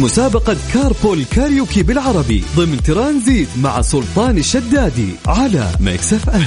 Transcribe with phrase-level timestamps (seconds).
[0.00, 6.42] مسابقة كاربول كاريوكي بالعربي ضمن ترانزيت مع سلطان الشدادي على Mix FM.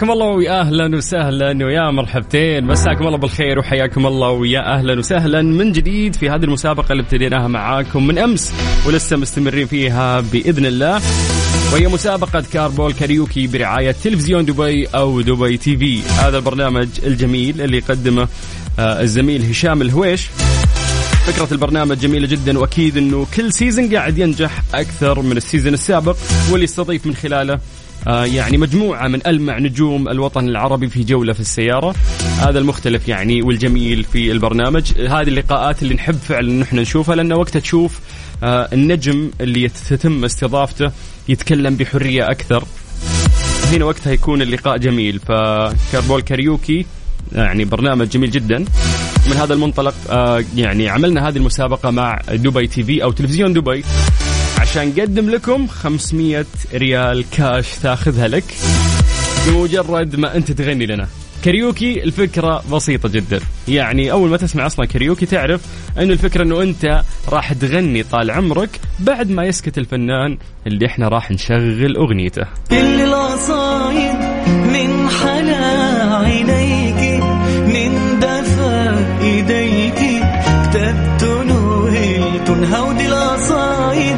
[0.00, 2.64] حياكم الله ويا أهلا وسهلا ويا مرحبتين.
[2.64, 5.42] مساكم الله بالخير وحياكم الله ويا أهلا وسهلا.
[5.42, 8.54] من جديد في هذه المسابقة اللي ابتديناها معاكم من أمس
[8.86, 11.00] ولسه مستمرين فيها بإذن الله.
[11.72, 16.02] وهي مسابقة كاربول كاريوكي برعاية تلفزيون دبي أو دبي TV.
[16.02, 18.28] هذا البرنامج الجميل اللي يقدمه
[18.78, 20.28] آه، الزميل هشام الهويش.
[21.32, 26.16] فكرة البرنامج جميلة جدا وأكيد أنه كل season قاعد ينجح أكثر من ال season السابق
[26.50, 27.60] واللي يستضيف من خلاله
[28.08, 31.94] آه، يعني مجموعة من ألمع نجوم الوطن العربي في جولة في السيارة.
[32.38, 34.98] هذا المختلف يعني والجميل في البرنامج.
[34.98, 38.00] هذه اللقاءات اللي نحب فعلا نحن نشوفها لأن وقتها تشوف
[38.42, 40.90] آه، النجم اللي تتم استضافته
[41.28, 42.64] يتكلم بحرية أكثر.
[43.72, 45.18] هنا وقتها يكون اللقاء جميل.
[45.18, 46.86] فكاربول كاريوكي
[47.32, 48.64] يعني برنامج جميل جدا.
[49.30, 53.84] من هذا المنطلق آه، يعني عملنا هذه المسابقة مع دبي TV أو تلفزيون دبي
[54.58, 58.44] عشان نقدم لكم 500 ريال كاش تاخذها لك
[59.46, 61.08] بمجرد ما أنت تغني لنا.
[61.44, 63.40] كاريوكي الفكرة بسيطة جدا.
[63.68, 65.60] يعني أول ما تسمع أصلا كاريوكي تعرف
[65.98, 71.30] أنه الفكرة أنه أنت راح تغني طال عمرك بعد ما يسكت الفنان اللي إحنا راح
[71.30, 72.46] نشغل أغنيته.
[72.70, 74.16] كل القصايد
[74.48, 75.39] من حلا
[79.50, 80.22] دفا ايديك
[80.62, 84.16] كتبت نوهلت هودي القصايد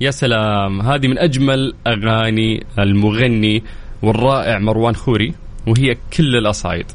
[0.00, 0.80] يا سلام.
[0.80, 3.62] هذه من أجمل أغاني المغني
[4.02, 5.34] والرائع مروان خوري
[5.66, 6.86] وهي كل الأصايد.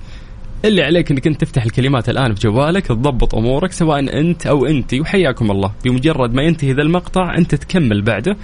[0.66, 4.94] اللي عليك إنك أنت تفتح الكلمات الآن في جوالك تضبط أمورك سواء أنت أو انت
[4.94, 5.72] وحياكم الله.
[5.83, 8.38] بمجرد ما ينتهي ذا المقطع أنت تكمل بعده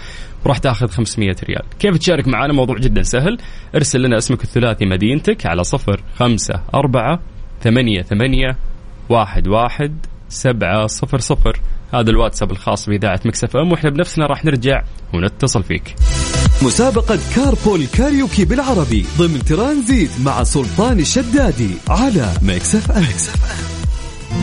[0.45, 1.63] وراح تأخذ 500 ريال.
[1.79, 3.37] كيف تشارك معنا موضوع جدا سهل.
[3.75, 7.19] ارسل لنا اسمك الثلاثي مدينتك على صفر خمسة أربعة
[7.61, 8.57] ثمانية ثمانية
[9.09, 11.61] واحد واحد سبعة صفر صفر.
[11.93, 15.95] هذا الواتساب الخاص بإذاعة Mix FM وإحنا بنفسنا راح نرجع ونتصل فيك.
[16.61, 23.80] مسابقة كاربول كاريوكي بالعربي ضمن ترانزيت مع سلطان الشدادي على Mix FM.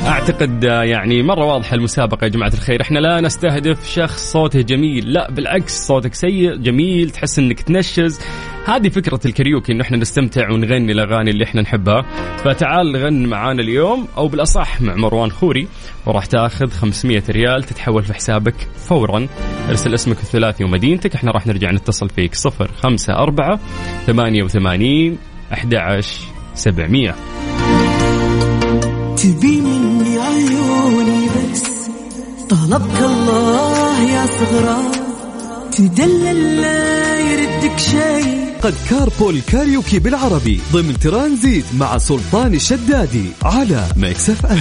[0.06, 2.82] أعتقد آه، يعني مرة واضحة المسابقة يا جماعة الخير.
[2.82, 8.20] إحنا لا نستهدف شخص صوته جميل لا بالعكس صوتك سيء جميل تحس إنك تنشز.
[8.66, 12.02] هذه فكرة الكاريوكي إنه إحنا نستمتع ونغني الأغاني اللي إحنا نحبها.
[12.44, 15.68] فتعال غن معانا اليوم أو بالأصح مع مروان خوري
[16.06, 19.26] وراح تاخذ 500 ريال تتحول في حسابك فورا.
[19.68, 22.34] ارسل اسمك الثلاثي ومدينتك إحنا راح نرجع نتصل فيك.
[22.34, 23.58] 054
[24.06, 25.18] 88
[25.52, 26.20] 11
[26.54, 27.14] 700
[29.18, 29.57] تبي
[32.50, 34.78] طلبك الله يا صغرى.
[35.72, 38.54] تدلل لا يردك شيء.
[38.62, 44.60] قد كاربول كاريوكي بالعربي ضمن ترانزيت مع سلطان الشدادي على Mix FM.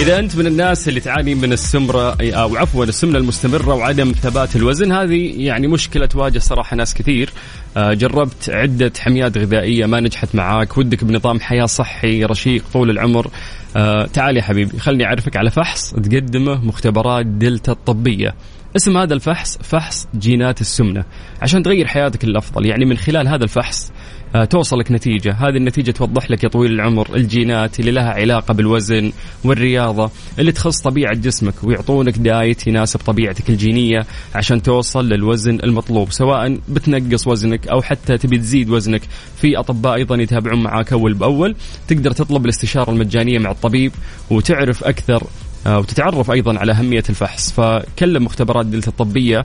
[0.00, 4.92] إذا أنت من الناس اللي تعاني من السمرة أو عفوا السمنة المستمرة وعدم ثبات الوزن
[4.92, 7.30] هذه يعني مشكلة تواجه صراحة ناس كثير.
[7.76, 13.30] آه، جربت عدة حميات غذائية ما نجحت معاك ودك بنظام حياة صحي رشيق طول العمر.
[13.76, 18.34] آه، تعال يا حبيبي خلني أعرفك على فحص تقدمه مختبرات دلتا الطبية.
[18.76, 21.04] اسم هذا الفحص فحص جينات السمنة
[21.42, 23.92] عشان تغير حياتك للأفضل يعني من خلال هذا الفحص
[24.42, 25.32] توصلك نتيجة.
[25.32, 29.12] هذه النتيجة توضح لك يا طويل العمر الجينات اللي لها علاقة بالوزن
[29.44, 36.58] والرياضة اللي تخص طبيعة جسمك ويعطونك دايت يناسب طبيعتك الجينية عشان توصل للوزن المطلوب سواء
[36.68, 39.02] بتنقص وزنك أو حتى تبي تزيد وزنك.
[39.36, 41.56] في أطباء أيضا يتابعون معاك أول بأول.
[41.88, 43.92] تقدر تطلب الاستشارة المجانية مع الطبيب
[44.30, 45.22] وتعرف أكثر
[45.66, 47.52] آه، وتتعرف أيضا على أهمية الفحص.
[47.52, 49.44] فكلم مختبرات دلتا الطبية آه،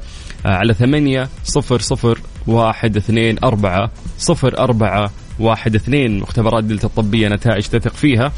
[0.50, 7.64] على ثمانية صفر صفر واحد اثنين أربعة صفر أربعة واحد اثنين مختبرات دلتا الطبية نتائج
[7.64, 8.32] تثق فيها.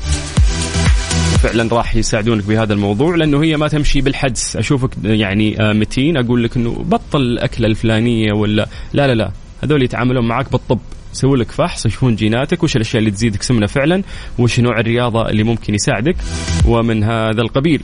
[1.43, 4.55] فعلا راح يساعدونك بهذا الموضوع لأنه هي ما تمشي بالحدس.
[4.55, 9.31] أشوفك يعني آه، متين أقول لك إنه بطل الأكلة الفلانية ولا لا لا لا.
[9.63, 10.79] هذول يتعاملون معك بالطب.
[11.13, 14.03] يسوي لك فحص يشوفون جيناتك وش الأشياء اللي تزيدك سمنة فعلا
[14.39, 16.15] وش نوع الرياضة اللي ممكن يساعدك
[16.65, 17.81] ومن هذا القبيل.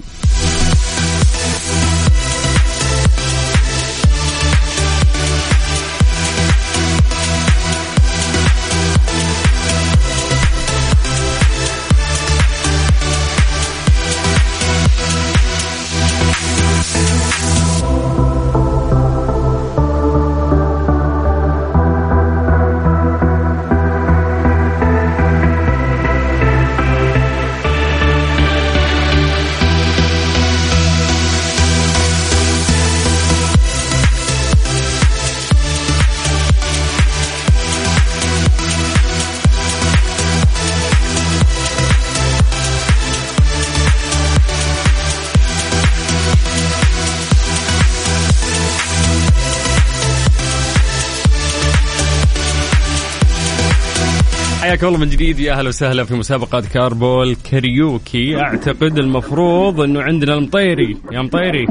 [54.68, 58.40] حياكم الله من جديد يا أهلا وسهلا في مسابقة كاربول كاريوكي.
[58.40, 60.98] أعتقد المفروض إنه عندنا المطيري.
[61.12, 61.68] يا مطيري.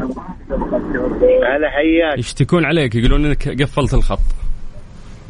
[1.46, 2.18] هلا حياك.
[2.18, 4.20] يشتكون عليك؟ يقولون إنك قفلت الخط.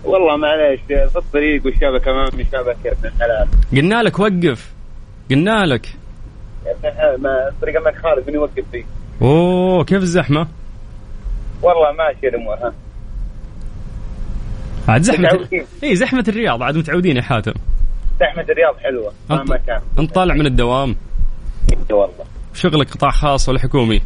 [0.04, 2.28] والله معليش في الطريق والشبكة ما
[2.84, 3.48] يا ابن الحلال.
[3.72, 4.72] قلنا لك وقف.
[5.30, 5.86] قلنا لك.
[6.66, 8.84] يا ابن الحلال ما الطريق خالد من يوقف فيه.
[9.22, 10.48] أوه كيف الزحمة؟
[11.62, 12.74] والله ماشي الأمور ها.
[14.88, 15.66] عاد زحمة متعودين.
[15.84, 17.52] إي زحمة الرياض عاد متعودين يا حاتم.
[18.20, 19.80] زحمة الرياض حلوة مهما كان.
[19.98, 20.96] أنت طالع من الدوام؟
[21.72, 22.24] إي والله.
[22.54, 24.02] شغلك قطاع خاص ولا حكومي؟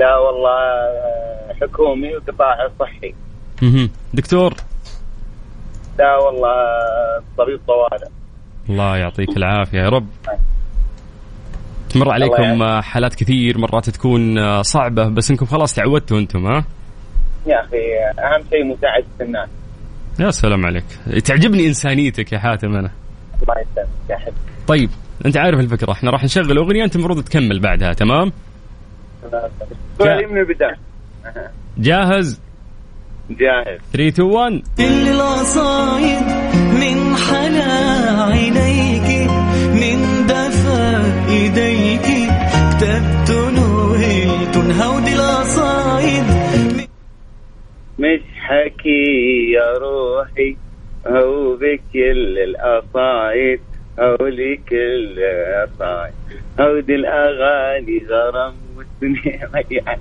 [0.00, 3.14] لا والله آه، حكومي وقطاع صحي.
[3.62, 3.90] مهم.
[4.14, 4.54] دكتور؟
[5.98, 8.08] لا والله آه، طبيب طوارئ.
[8.68, 10.06] الله يعطيك العافية يا رب.
[11.90, 12.84] تمر عليكم يعافيك.
[12.84, 16.64] حالات كثير مرات تكون صعبة بس انكم خلاص تعودتوا أنتم ها؟
[17.48, 17.76] يا أخي
[18.18, 19.48] أهم شيء مساعده الناس.
[20.20, 20.84] يا سلام عليك.
[21.24, 22.90] تعجبني إنسانيتك يا حاتم أنا.
[23.42, 24.36] الله يسلمك يا حبيبي.
[24.66, 24.90] طيب
[25.26, 25.92] أنت عارف الفكرة.
[25.92, 28.32] إحنا راح نشغل أغنية أنت المفروض تكمل بعدها تمام؟
[30.00, 30.78] من البداية.
[31.78, 32.40] جاهز؟
[33.30, 33.80] جاهز.
[33.92, 36.22] 3 2 1 كل القصايد
[36.80, 39.30] من حلا عينيك
[39.72, 42.30] من دفا إيديك
[42.70, 46.24] كتبت نوهلت هودي القصايد
[47.98, 50.56] مش حكي يا روحي
[51.06, 53.60] هو بكل القصايد
[54.00, 56.14] هو لي كل القصايد
[56.60, 59.48] هودي الأغاني غرام والدنيا.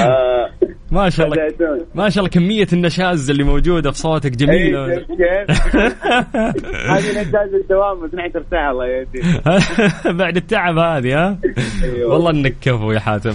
[0.00, 0.50] آه
[0.90, 1.86] ما شاء الله.
[1.94, 5.46] ما شاء الله كمية النشاز اللي موجودة في صوتك جميلة إيه،؟
[6.92, 9.24] هذه نتاج الدوام بس نحن ترتاح الله يهديك
[10.20, 11.38] بعد التعب هذه ها
[11.84, 12.12] أيوة.
[12.12, 13.34] والله إنك كفو يا حاتم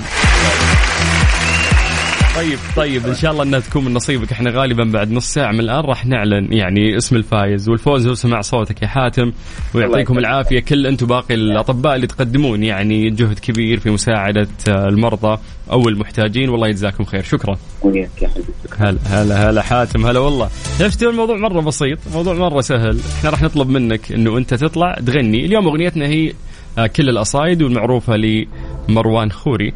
[2.36, 4.32] طيب طيب إن شاء الله إنها تكون من نصيبك.
[4.32, 8.42] إحنا غالبا بعد نص ساعة من الآن راح نعلن يعني اسم الفايز والفوز هو سماع
[8.42, 9.32] صوتك يا حاتم.
[9.76, 10.18] ويعطيكم.
[10.18, 15.38] العافية كل أنتم باقي الأطباء اللي تقدمون يعني جهد كبير في مساعدة آه، المرضى
[15.72, 16.50] أو المحتاجين.
[16.50, 17.24] والله يجزاكم خير.
[17.24, 17.58] شكرا.
[17.82, 18.54] وياك يا حبيبي.
[18.80, 20.06] هلا هلا هلا حاتم.
[20.06, 20.50] هلا والله.
[20.80, 22.00] شفتوا الموضوع مرة بسيط.
[22.14, 23.00] موضوع مرة سهل.
[23.18, 25.46] إحنا راح نطلب منك إنه أنت تطلع تغني.
[25.46, 26.34] اليوم أغنيتنا هي
[26.78, 29.74] آه، كل الأصايد والمعروفة لمروان خوري.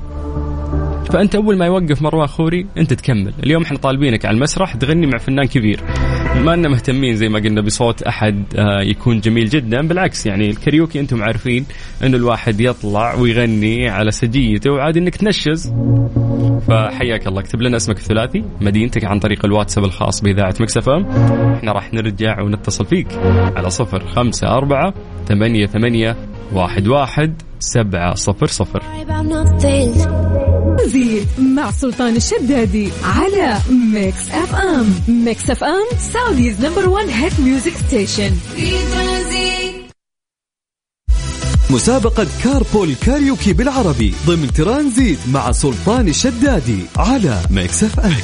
[1.12, 3.34] فأنت أول ما يوقف مروان خوري أنت تكمل.
[3.44, 5.80] اليوم إحنا طالبينك على المسرح تغني مع فنان كبير.
[6.44, 9.88] ما أننا مهتمين زي ما قلنا بصوت أحد آه، يكون جميل جدا.
[9.88, 11.66] بالعكس يعني الكاريوكي أنتم عارفين
[12.04, 15.74] أنه الواحد يطلع ويغني على سجيته وعادي أنك تنشز.
[16.68, 17.40] فحياك الله.
[17.40, 20.98] اكتب لنا اسمك الثلاثي مدينتك عن طريق الواتساب الخاص بإذاعة Mix FM
[21.54, 23.08] إحنا راح نرجع ونتصل فيك
[23.56, 24.94] على صفر خمسة أربعة
[25.28, 26.16] ثمانية ثمانية
[26.54, 28.84] واحد واحد سبعة صفر صفر.
[30.78, 33.58] ترانزيت مع سلطان الشدادي على
[33.94, 34.94] Mix FM.
[35.08, 38.32] Mix FM Saudi's number 1 hit music station.
[38.56, 39.88] في ترانزيت
[41.70, 48.16] مسابقة كاربول كاريوكي بالعربي ضمن ترانزيت مع سلطان الشدادي على Mix FM.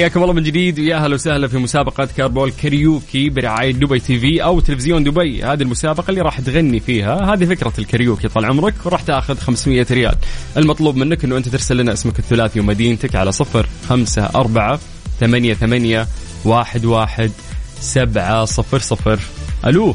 [0.00, 0.78] حياكم الله من جديد.
[0.78, 6.10] ويا أهلا وسهلا في مسابقة كاربول كاريوكي برعاية دبي TV أو تلفزيون دبي، هذه المسابقة
[6.10, 8.28] اللي راح تغني فيها، هذه فكرة الكاريوكي.
[8.28, 10.16] طال عمرك وراح تأخذ 500 ريال.
[10.56, 14.80] المطلوب منك إنه أنت ترسل لنا اسمك الثلاثي ومدينتك على صفر خمسة أربعة
[15.20, 16.06] ثمانية ثمانية
[16.44, 17.30] واحد واحد
[17.80, 19.18] سبعة صفر صفر.
[19.66, 19.94] ألو؟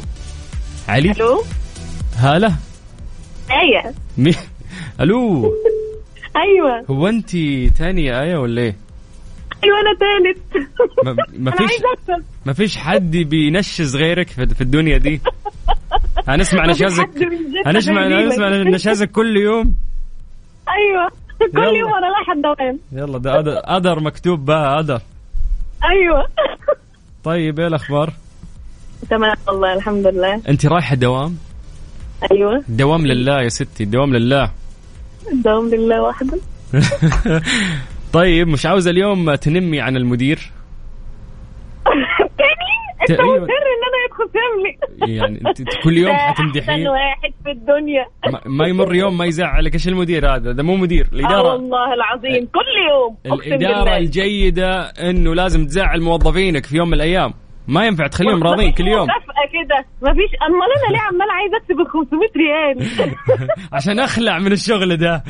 [0.88, 1.44] علي؟ ألو؟
[2.16, 2.52] هلا.
[3.50, 4.34] إيه مي...
[5.00, 5.52] ألو.
[6.36, 6.84] أيوه.
[6.90, 7.30] هو انت
[7.78, 8.85] ثانية آية ولا إيه؟
[9.64, 10.66] أيوه أنا ثالث
[11.38, 11.70] ما, فيش
[12.46, 15.20] ما فيش حد بينشز غيرك في الدنيا دي؟
[16.28, 17.10] هنسمع نشازك
[17.66, 18.06] هنسمع.
[18.06, 19.74] هنسمع نشازك كل يوم؟
[20.68, 21.08] أيوه.
[21.52, 21.76] كل.
[21.76, 22.78] يوم أنا رايحة الدوام.
[22.92, 25.00] يلا ده أدر مكتوب بها أدر.
[25.84, 26.26] أيوه.
[27.24, 28.12] طيب إيه الأخبار؟
[29.10, 30.42] تمام والله الحمد لله.
[30.48, 31.36] أنت رايحة دوام؟
[32.32, 32.64] أيوه.
[32.68, 34.50] دوام لله يا ستي دوام لله.
[35.32, 36.38] الدوام لله وحده.
[38.16, 40.38] طيب مش عاوزة اليوم تنمي عن المدير؟
[41.84, 43.20] تاني؟ أنت.
[43.20, 48.06] مصر إن أنا يدخل فاملي يعني أنت كل يوم ده أحسن واحد في الدنيا.
[48.46, 51.52] ما- يمر يوم ما يزعلك إيش المدير هذا؟ ده مو مدير آه الإدارة.
[51.52, 52.46] والله العظيم.
[52.46, 53.16] كل يوم.
[53.80, 53.96] بالله.
[53.96, 57.34] الجيدة إنه لازم تزعل موظفينك في يوم من الأيام.
[57.68, 59.02] ما ينفع تخليهم راضين كل يوم.
[59.02, 59.84] مكافأة كده.
[60.10, 63.08] مفيش أمال أنا ليه عمال عايز اكسب ال 500 ريال؟
[63.76, 65.22] عشان أخلع من الشغل ده.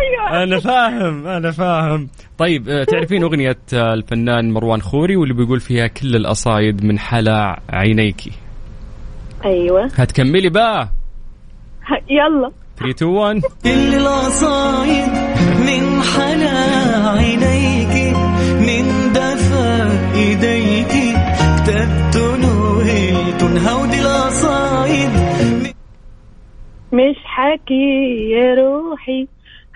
[0.00, 0.42] أيوه.
[0.42, 2.08] أنا فاهم أنا فاهم.
[2.38, 7.60] طيب آه، تعرفين أغنية آه، الفنان مروان خوري واللي بيقول فيها كل القصايد من حلا
[7.70, 8.32] عينيكي
[9.44, 9.84] أيوه.
[9.96, 10.88] هتكملي بقى.
[12.10, 12.52] يلا.
[12.78, 15.08] 3 2 1 كل القصايد
[15.66, 17.57] من حلا عينيك.
[26.92, 29.26] مش حكي يا روحي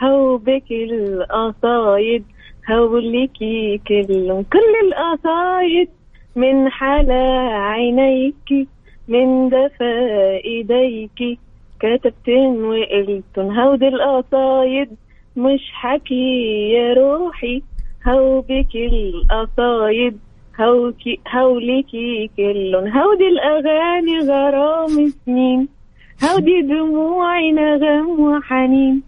[0.03, 2.25] هو بك القصايد
[2.71, 5.89] هوليكي كل كل القصايد.
[6.37, 8.69] من حلا عينيك
[9.09, 9.95] من دفا
[10.45, 11.39] إيديك.
[11.81, 14.89] كتبتن وقلتن هودي القصايد.
[15.37, 17.63] مش حكي يا روحي
[18.09, 20.19] هو بك القصايد.
[20.61, 25.69] هوكي هوليكي كل هودي الأغاني غرام سنين.
[26.25, 29.03] هودي دموعي نغم وحنين.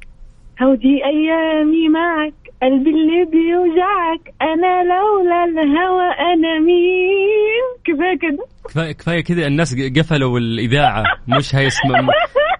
[0.62, 4.35] هودي أيامي معك قلبي اللي بيوجعك.
[4.42, 8.44] أنا لولا الهوى أنا مين؟ كفاية كده.
[8.68, 11.99] كفايه كفاية كذا الناس قفلوا الاذاعه مش هيسمع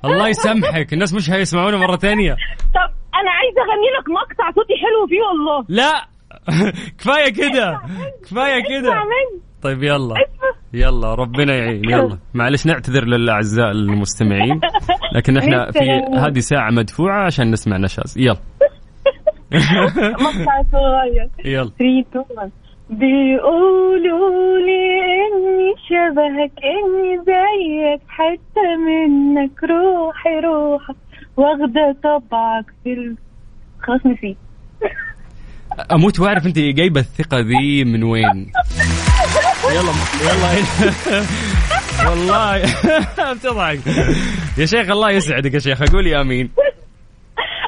[0.05, 0.93] الله يسامحك.
[0.93, 2.33] الناس مش هيسمعونا مرة ثانية
[2.75, 5.65] طب أنا عايزة أغني لك مقطع صوتي حلو فيه والله.
[5.69, 6.07] لا.
[6.99, 7.81] كفاية كده.
[8.25, 8.93] كفاية كده.
[9.65, 10.15] طيب يلا.
[10.15, 11.85] اسمع يلا ربنا يعين.
[11.91, 12.19] يلا.
[12.35, 14.61] معلش نعتذر للأعزاء المستمعين
[15.15, 18.15] لكن إحنا في هذه ساعة مدفوعة عشان نسمع نشاز.
[18.19, 18.37] يلا.
[20.25, 21.71] مقطع صغير يلا.
[21.79, 22.51] 3 2 1
[22.91, 24.83] بيقولوا لي
[25.25, 30.97] إني شبهك إني زيك حتى منك روحي روحك
[31.37, 33.17] واخدة طبعك في ال...
[33.83, 34.37] خلاص نسيت.
[35.93, 38.53] أموت وأعرف أنت جايبة الثقة ذي من وين.
[39.73, 39.93] يلا
[40.23, 40.51] يلا.
[42.11, 42.63] والله.
[43.35, 43.79] بتضحك
[44.59, 45.83] يا شيخ الله يسعدك يا شيخ.
[45.83, 46.51] أقول يا أمين.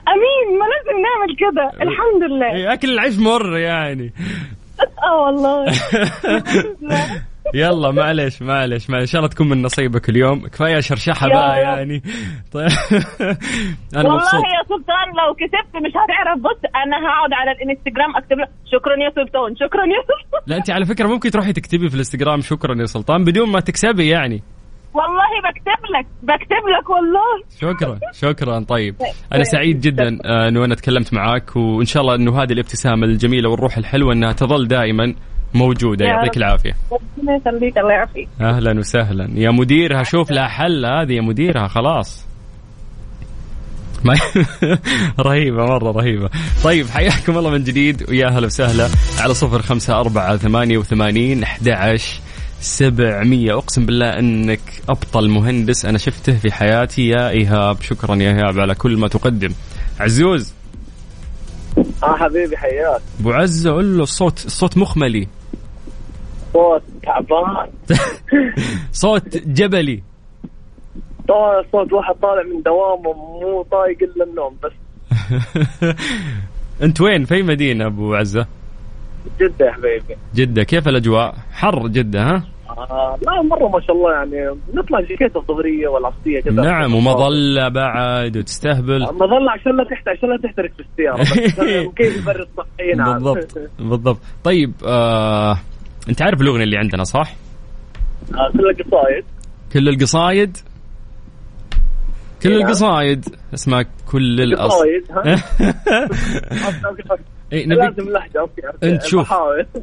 [0.08, 2.72] أمين ما لازم نعمل كده الحمد لله.
[2.72, 4.12] أكل العيش مر يعني.
[5.04, 5.64] آه والله.
[7.54, 10.46] يلا معلش معلش معلش إن شاء الله تكون من نصيبك اليوم.
[10.46, 11.60] كفاية شرشحة بقى.
[11.60, 12.02] يعني.
[12.52, 12.66] طيب.
[13.96, 16.38] أنا والله مبسوط يا سلطان لو كسبت مش هتعرف.
[16.38, 20.40] بص أنا هقعد على الإنستجرام أكتب لك شكرا يا سلطان شكرا يا سلطان.
[20.46, 24.08] لا أنت على فكرة ممكن تروحي تكتبي في الانستغرام شكرا يا سلطان بدون ما تكسبي
[24.08, 24.42] يعني.
[24.94, 27.32] والله بكتب لك بكتب لك والله.
[27.60, 28.60] شكرا شكرا.
[28.60, 28.94] طيب.
[29.34, 33.50] أنا سعيد جدا آه، انه أنا تكلمت معاك وإن شاء الله إنه هذه الابتسامة الجميلة
[33.50, 35.14] والروح الحلوة إنها تظل دائما.
[35.54, 36.04] موجودة.
[36.04, 36.36] يا يعطيك.
[36.36, 36.72] العافية.
[36.92, 37.78] ربنا يخليك.
[37.78, 38.28] الله يعافيك.
[38.40, 39.30] أهلا وسهلا.
[39.34, 42.26] يا مديرها شوف لها حل هذه يا مديرها خلاص.
[44.04, 44.14] ما
[45.26, 46.30] رهيبة مرة رهيبة.
[46.64, 48.88] طيب حياكم الله من جديد ويا هلا وسهلا.
[49.18, 52.20] على صفر خمسة أربعة ثمانية وثمانين أحد عشر
[52.60, 53.58] سبعمية.
[53.58, 57.08] أقسم بالله أنك أبطل مهندس أنا شفته في حياتي.
[57.08, 59.52] يا إيهاب شكرا يا إيهاب على كل ما تقدم.
[60.00, 60.52] عزوز.
[62.02, 63.00] آه حبيبي حياك.
[63.20, 65.28] أبو عزة قول له الصوت الصوت مخملي.
[66.56, 67.68] صوت تعبان.
[68.92, 70.02] صوت جبلي.
[71.28, 74.72] طالع صوت واحد طالع من دوامه مو طايق إلا النوم بس.
[76.82, 78.46] أنت وين؟ في أي مدينة أبو عزة؟
[79.40, 80.16] جدة يا حبيبي.
[80.34, 80.62] جدة.
[80.62, 84.58] كيف الأجواء؟ حر جدة ها؟ آه لا مرة ما شاء الله يعني.
[84.74, 86.62] نطلع جاكيت الظهرية والعصرية كذا.
[86.62, 89.02] نعم ومظلة بعد وتستهبل.
[89.02, 91.60] مظلة عشان لا تحت عشان لا تحترق في السيارة بس
[91.98, 93.12] كيف يبرد صحي نعم.
[93.12, 94.18] بالضبط بالضبط.
[94.44, 95.58] طيب آه
[96.08, 97.34] انت عارف الأغنية اللي عندنا صح؟
[98.34, 99.24] آه، كل القصايد.
[99.72, 100.56] كل القصايد؟
[102.42, 102.60] كل نعم.
[102.66, 103.24] القصايد.
[103.54, 104.72] اسمها كل الأص
[107.52, 109.32] إيه، نبي لازم لهجه okay انت شوف.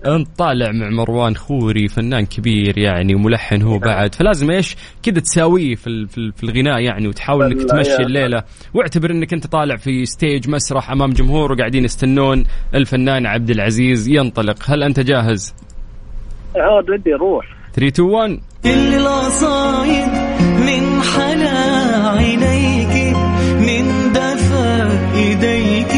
[0.06, 4.16] انت طالع مع مروان خوري فنان كبير يعني وملحن هو بعد.
[4.16, 7.96] فلازم إيش؟ كذا تساويه في في ال- في الغناء يعني وتحاول إنك تمشي.
[7.96, 8.44] الليلة.
[8.74, 12.44] واعتبر إنك أنت طالع في stage مسرح أمام جمهور وقاعدين يستنون
[12.76, 14.58] الفنان عبد العزيز ينطلق.
[14.66, 15.54] هل أنت جاهز؟
[16.56, 20.08] عود ودي أروح 3 2 1 كل القصايد
[20.68, 21.58] من حلا
[22.10, 23.16] عينيك
[23.60, 25.94] من دفا إيديك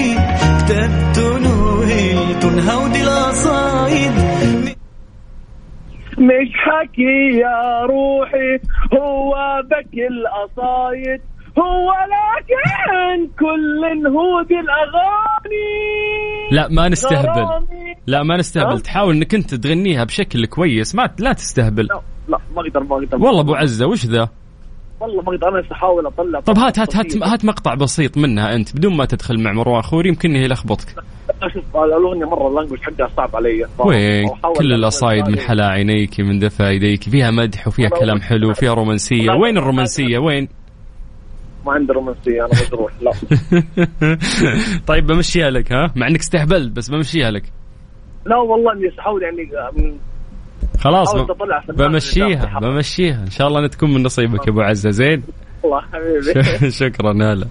[0.58, 4.12] كتبت نوهلت هودي القصايد
[6.18, 8.60] مش حكي يا روحي
[8.94, 9.36] هو
[9.70, 11.22] بكي القصايد
[11.60, 15.76] هو لكن كل هودي الاغاني
[16.52, 17.42] لا ما نستهبل.
[17.42, 17.85] غرامي.
[18.08, 20.96] لا ما نستهبل؟ تحاول إنك أنت تغنيها بشكل كويس.
[20.96, 21.86] ما لا تستهبل.
[21.86, 23.18] لا لا ما أقدر ما أقدر.
[23.18, 24.30] والله أبو عزة وش ذا؟
[25.00, 28.76] والله ما أقدر أنا أحاول أطلع طب هات هات هات هات مقطع بسيط منها أنت
[28.76, 30.96] بدون ما تدخل مع مروان خوري يمكن هي يلخبطك
[31.44, 33.66] أشوف الاغنيه مرة ال language حقها صعب علي.
[33.80, 35.40] وين؟ كل أحاول القصايد من.
[35.40, 39.32] حلا عينيك من دفا يديك فيها مدح وفيها كلام حلو وفيها رومانسية.
[39.32, 40.48] وين الرومانسية؟ وين؟
[41.66, 42.92] ما عندي رومانسية أنا مجروح.
[43.02, 43.12] لا.
[44.88, 47.44] طيب بمشيها لك ها؟ مع إنك استهبلت بس بمشيها لك.
[48.26, 49.50] لا والله إني أحاول يعني
[50.80, 51.16] خلاص
[51.70, 53.24] بمشيها بمشيها.
[53.24, 54.90] إن شاء الله انها تكون من نصيبك يا أبو عزة.
[54.90, 55.24] زين؟
[55.66, 56.72] الله حبيبي.
[56.82, 57.48] شكرا هلا.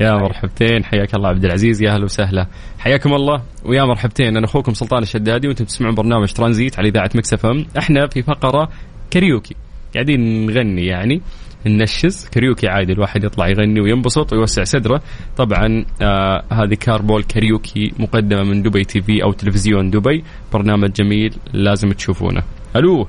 [0.00, 0.84] يا مرحبتين.
[0.84, 1.82] حياك الله عبد العزيز.
[1.82, 2.46] يا أهلا وسهلا.
[2.78, 3.42] حياكم الله.
[3.64, 4.36] ويا مرحبتين.
[4.36, 7.66] أنا أخوكم سلطان الشدادي وأنتم تسمعون برنامج ترانزيت على إذاعة Mix FM.
[7.78, 8.68] إحنا في فقرة
[9.10, 9.54] كاريوكي.
[9.94, 11.22] قاعدين نغني يعني.
[11.66, 15.02] ننشز كاريوكي عادي الواحد يطلع يغني وينبسط ويوسع صدره.
[15.36, 20.24] طبعا آه هذه Carpool Karaoke مقدمة من دبي TV أو تلفزيون دبي.
[20.52, 22.42] برنامج جميل لازم تشوفونه.
[22.76, 23.08] ألو؟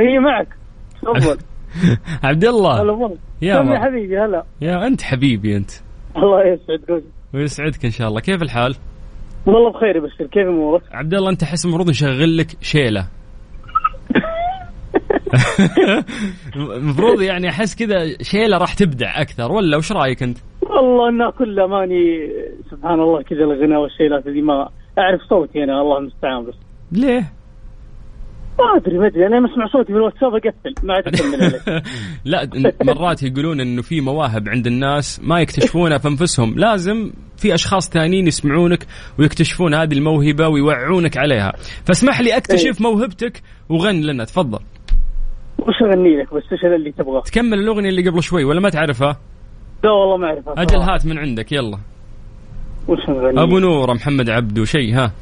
[0.00, 0.48] اي معك.
[1.02, 1.38] تفضل
[2.24, 3.18] عبد هلا الله والله.
[3.42, 3.78] يا.
[3.78, 4.44] حبيبي هلا.
[4.60, 5.70] يا أنت حبيبي أنت.
[6.16, 7.02] الله يسعد روحك
[7.34, 8.20] ويسعدك إن شاء الله.
[8.20, 8.74] كيف الحال؟
[9.46, 10.26] والله بخير يا بشير.
[10.26, 13.06] كيف أمورك؟ عبد الله أنت احس المفروض نشغل لك شيلة.
[16.76, 21.66] المفروض يعني أحس كذا شيلة راح تبدع أكثر ولا وش رأيك أنت؟ والله انها كلها
[21.66, 22.28] ماني
[22.70, 26.54] سبحان الله كذا الغناء والشيلات هذه ما أعرف صوتي أنا الله المستعان بس
[26.92, 27.32] ليه؟
[28.58, 31.60] ما أدري ما أدري أنا اسمع صوتي في الواتساب أقفل ما عاد أكمل
[32.32, 32.48] لا
[32.82, 38.26] مرات يقولون إنه في مواهب عند الناس ما يكتشفونها في أنفسهم، لازم في أشخاص ثانيين
[38.26, 38.86] يسمعونك
[39.18, 41.52] ويكتشفون هذه الموهبة ويوعونك عليها،
[41.84, 44.58] فاسمح لي أكتشف موهبتك وغن لنا تفضل.
[45.68, 49.16] وش اغني لك بس إيش اللي تبغاه؟ تكمل الأغنية اللي قبل شوي ولا ما تعرفها؟
[49.84, 50.76] لا والله ما أعرفها أجل.
[50.78, 51.78] هات من عندك يلا.
[52.88, 55.12] وش نغني؟ أبو نورة محمد عبدو شيء ها.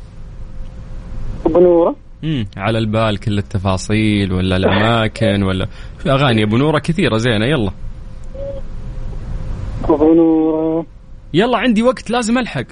[1.46, 5.66] أبو نورة امم على البال كل التفاصيل ولا الأماكن ولا
[5.98, 7.70] في أغاني أبو نورة كثيرة زينة يلا
[9.84, 10.86] أبو نورة
[11.34, 12.64] يلا عندي وقت لازم ألحق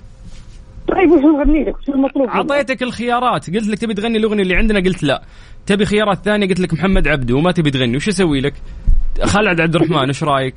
[0.88, 4.80] طيب وش نغني لك؟ وش المطلوب؟ أعطيتك الخيارات قلت لك تبي تغني الأغنية اللي عندنا
[4.80, 5.22] قلت لا
[5.66, 8.54] تبي خيارات ثانية؟ قلت لك محمد عبده وما تبي تغني وش أسوي لك؟
[9.22, 10.54] خالد عبد الرحمن وش رأيك؟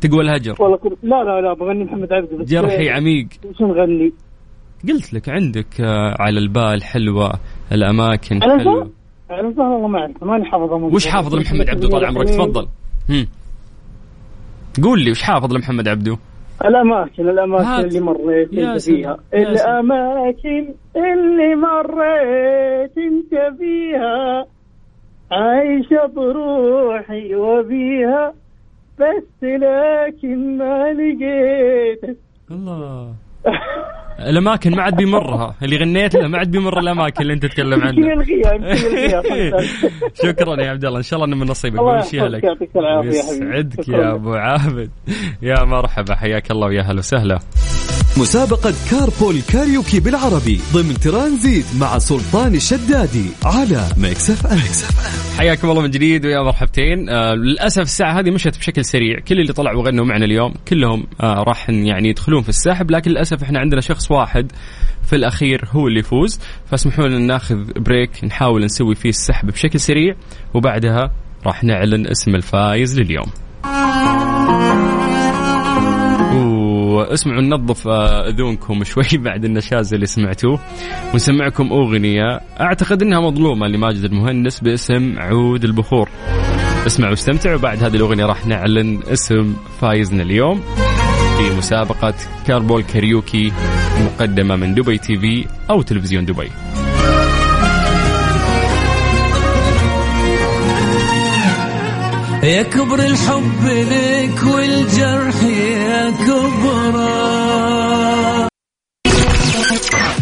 [0.00, 0.96] تقوى الهجر والله كل...
[1.02, 3.26] لا لا لا بغني محمد عبده بس جرحي عميق.
[3.44, 4.12] وش نغني؟
[4.88, 7.32] قلت لك عندك آه، على البال حلوة
[7.72, 8.90] الأماكن على حلوة؟
[9.30, 11.06] على البال والله ما أعرف ماني حافظها من وش.
[11.06, 12.68] حافظ لمحمد عبده طال عمرك؟ تفضل.
[13.10, 13.26] هم.
[14.82, 16.18] قول لي وش حافظ لمحمد عبده
[16.64, 17.84] الأماكن هات.
[17.84, 18.78] اللي مريت سلام.
[18.78, 19.48] فيها يا.
[19.48, 24.46] الأماكن اللي مريت أنت فيها
[25.32, 28.34] عايشة بروحي وبيها
[28.98, 32.16] بس لكن ما لقيتك
[32.50, 33.14] الله
[34.20, 35.54] الأماكن ما عاد بيمرها.
[35.62, 38.24] اللي غنيت له ما عاد بيمر الأماكن اللي أنت تتكلم عنها.
[40.24, 40.98] شكرا يا عبد الله.
[40.98, 41.78] إن شاء الله إنه من نصيبك.
[41.78, 42.44] الله بمشيها لك.
[43.04, 44.12] يسعدك يا.
[44.14, 44.90] أبو عابد.
[45.42, 46.14] يا مرحبا.
[46.14, 47.38] حياك الله ويا هلا وسهلا.
[48.16, 54.58] مسابقة Carpool Karaoke بالعربي ضمن ترانزيت مع سلطان الشدادي على Mix FM.
[55.38, 57.08] حياكم الله من جديد ويا مرحبتين.
[57.08, 59.18] آه للأسف الساعة هذه مشت بشكل سريع.
[59.28, 63.42] كل اللي طلعوا وغنوا معنا اليوم كلهم آه راح يعني يدخلون في السحب لكن للأسف
[63.42, 64.52] إحنا عندنا شخص واحد
[65.06, 66.40] في الأخير هو اللي يفوز.
[66.70, 70.14] فاسمحوا لنا ناخذ break نحاول نسوي فيه السحب بشكل سريع
[70.54, 71.12] وبعدها
[71.46, 73.26] راح نعلن اسم الفايز لليوم.
[77.00, 80.58] اسمعوا ننظف آه، أذونكم شوي بعد النشاز اللي سمعتوه.
[81.12, 86.08] ونسمعكم أغنية أعتقد إنها مظلومة لماجد المهندس باسم عود البخور.
[86.86, 90.60] اسمعوا واستمتعوا بعد هذه الأغنية راح نعلن اسم فايزنا اليوم
[91.38, 92.14] في مسابقة
[92.46, 93.52] Carpool Karaoke
[94.04, 96.50] مقدمة من دبي TV أو تلفزيون دبي.
[102.42, 105.34] يكبر الحب لك والجرح
[105.92, 107.32] يكبره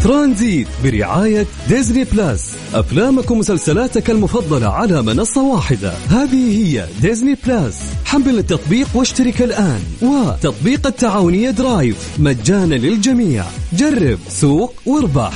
[0.05, 2.55] ترانزيت برعاية ديزني بلاس.
[2.75, 5.93] أفلامك ومسلسلاتك المفضلة على منصة واحدة.
[6.09, 7.79] هذه هي ديزني بلاس.
[8.05, 9.81] حمل التطبيق واشترك الآن.
[10.03, 11.97] وتطبيق التعاونية Drive.
[12.19, 13.45] مجانا للجميع.
[13.73, 15.33] جرب سوق واربح.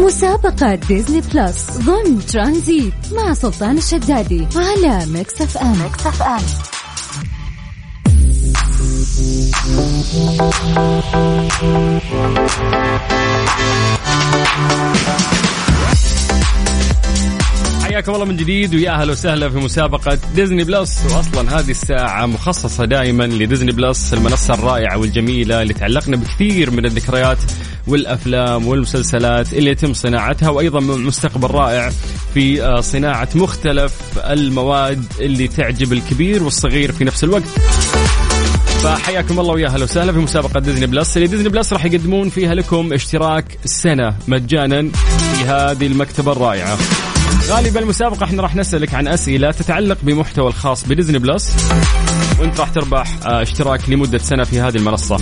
[0.00, 5.82] مسابقة ديزني بلس ضمن ترانزيت مع سلطان الشدادي على Mix FM.
[5.82, 6.69] Mix FM.
[17.82, 22.84] حياكم الله من جديد ويا أهلا وسهلا في مسابقة ديزني بلس واصلا هذه الساعة مخصصة
[22.84, 27.38] دائما لديزني بلس المنصة الرائعة والجميلة اللي تعلقنا بكثير من الذكريات
[27.86, 31.90] والأفلام والمسلسلات اللي يتم صناعتها وأيضا مستقبل رائع
[32.34, 37.44] في آه، صناعة مختلف المواد اللي تعجب الكبير والصغير في نفس الوقت.
[38.82, 41.16] فحياكم الله ويا أهلا وسهلا في مسابقة ديزني بلس.
[41.16, 46.78] اللي ديزني بلس راح يقدمون فيها لكم اشتراك سنة مجانا في هذه المكتبة الرائعة.
[47.48, 51.56] غالبا المسابقة إحنا راح نسألك عن أسئلة تتعلق بمحتوى الخاص بديزني بلس.
[52.40, 55.16] وأنت راح تربح آه، اشتراك لمدة سنة في هذه المنصة.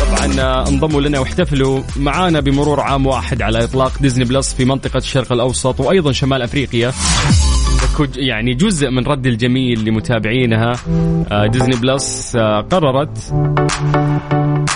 [0.00, 4.98] طبعا آه، انضموا لنا واحتفلوا معانا بمرور عام واحد على إطلاق ديزني بلس في منطقة
[4.98, 6.92] الشرق الأوسط وأيضا شمال أفريقيا.
[8.16, 10.72] يعني جزء من رد الجميل لمتابعينها.
[11.30, 13.32] آه، ديزني بلس آه، قررت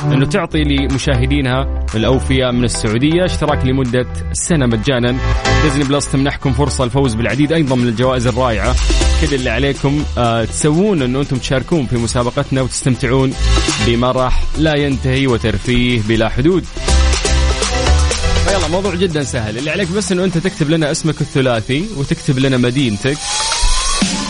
[0.04, 3.24] أنه تعطي لمشاهدينها الأوفياء من السعودية.
[3.24, 5.16] اشتراك لمدة سنة مجانا.
[5.62, 8.74] ديزني بلس تمنحكم فرصة الفوز بالعديد أيضا من الجوائز الرائعة.
[9.20, 13.32] كل اللي عليكم آه تسوون انه أنتم تشاركون في مسابقتنا وتستمتعون
[13.86, 16.64] بمرح لا ينتهي وترفيه بلا حدود.
[18.50, 19.58] فيلا موضوع جدا سهل.
[19.58, 23.16] اللي عليك بس إنه أنت تكتب لنا اسمك الثلاثي وتكتب لنا مدينتك.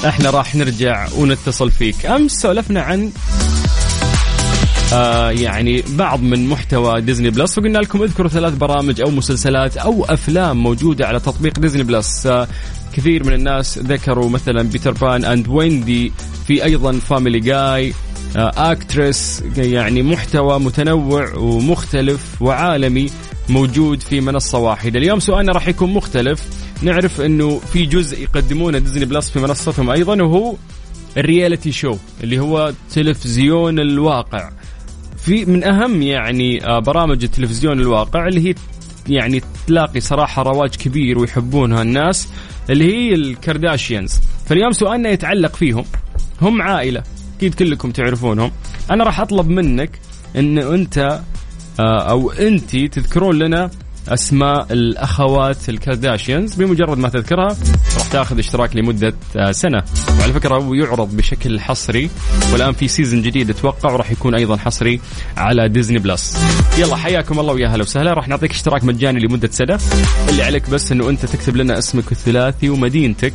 [0.06, 2.06] إحنا راح نرجع ونتصل فيك.
[2.06, 3.10] أمس سولفنا عن
[4.92, 10.04] آه يعني بعض من محتوى ديزني بلس وقلنا لكم اذكروا ثلاث برامج أو مسلسلات أو
[10.04, 12.26] أفلام موجودة على تطبيق ديزني بلس.
[12.26, 12.48] آه
[12.92, 16.12] كثير من الناس ذكروا مثلا Peter Pan and Wendy
[16.46, 17.94] في أيضا Family Guy
[18.36, 23.10] etcetera يعني محتوى متنوع ومختلف وعالمي.
[23.50, 24.98] موجود في منصة واحدة.
[24.98, 26.42] اليوم سؤالنا راح يكون مختلف.
[26.82, 30.54] نعرف إنه في جزء يقدمونه ديزني بلس في منصتهم أيضا وهو
[31.16, 34.50] ال reality show اللي هو تلفزيون الواقع.
[35.24, 38.54] في من أهم يعني آه، برامج التلفزيون الواقع اللي هي
[39.08, 42.28] يعني تلاقي صراحة رواج كبير ويحبونها الناس
[42.70, 44.20] اللي هي الكارداشيانز.
[44.46, 45.84] فاليوم سؤالنا يتعلق فيهم.
[46.42, 47.02] هم عائلة
[47.36, 48.52] أكيد كلكم تعرفونهم.
[48.90, 49.90] أنا راح أطلب منك
[50.36, 51.20] إن أنت
[52.10, 53.70] أو انت تذكرون لنا
[54.08, 57.56] أسماء الأخوات الكارداشيانز بمجرد ما تذكرها
[57.98, 59.82] راح تاخذ اشتراك لمدة آه، سنة.
[60.20, 62.10] وعلى فكرة هو يعرض بشكل حصري
[62.52, 65.00] والآن في season جديد أتوقع وراح يكون أيضا حصري
[65.36, 66.36] على ديزني بلس
[66.78, 68.12] يلا حياكم الله ويا هلا وسهلا.
[68.12, 69.78] راح نعطيك اشتراك مجاني لمدة سنة.
[70.28, 73.32] اللي عليك بس إنه أنت تكتب لنا اسمك الثلاثي ومدينتك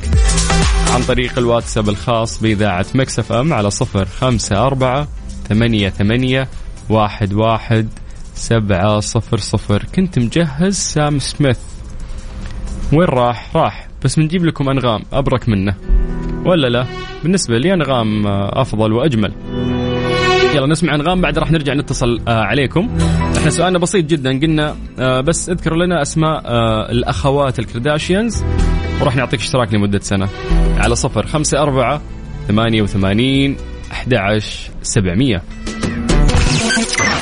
[0.94, 5.08] عن طريق الواتساب الخاص بإذاعة Mix FM على صفر خمسة أربعة
[5.50, 6.48] ثمانية ثمانية
[6.90, 7.90] واحد واحد
[8.36, 9.84] سبعة صفر صفر.
[9.96, 11.60] كنت مجهز Sam Smith.
[12.94, 13.88] وين راح؟ راح.
[14.04, 15.02] بس بنجيب لكم أنغام.
[15.14, 15.76] أبرك منه.
[16.46, 16.86] ولا لا؟
[17.24, 19.34] بالنسبة لي أنغام آه، أفضل وأجمل.
[20.56, 21.22] يلا نسمع أنغام.
[21.22, 22.98] بعد راح نرجع نتصل آه عليكم.
[23.38, 24.40] إحنا سؤالنا بسيط جدا.
[24.40, 28.44] قلنا آه بس اذكر لنا أسماء آه الأخوات الكرداشيانز.
[29.02, 30.28] وراح نعطيك اشتراك لمدة سنة.
[30.78, 32.02] على صفر خمسة أربعة
[32.48, 33.58] ثمانية وثمانين
[33.92, 35.42] أحد عشر سبعمية.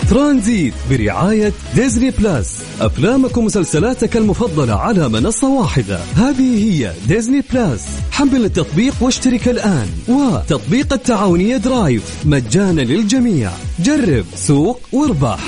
[0.10, 2.64] ترانزيت برعاية ديزني بلاس.
[2.82, 6.00] أفلامك ومسلسلاتك المفضلة على منصة واحدة.
[6.16, 7.88] هذه هي ديزني بلاس.
[8.12, 9.88] حمل التطبيق واشترك الآن.
[10.08, 12.04] وتطبيق التعاونية درايف.
[12.26, 13.52] مجانا للجميع.
[13.80, 15.40] جرب سوق واربح.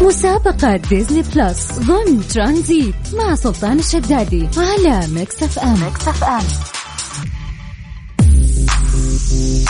[0.00, 5.72] مسابقة ديزني بلس ضمن ترانزيت مع سلطان الشدادي على ميكس أف أم.
[5.72, 6.79] ميكس أف أم.
[9.30, 9.62] أهلا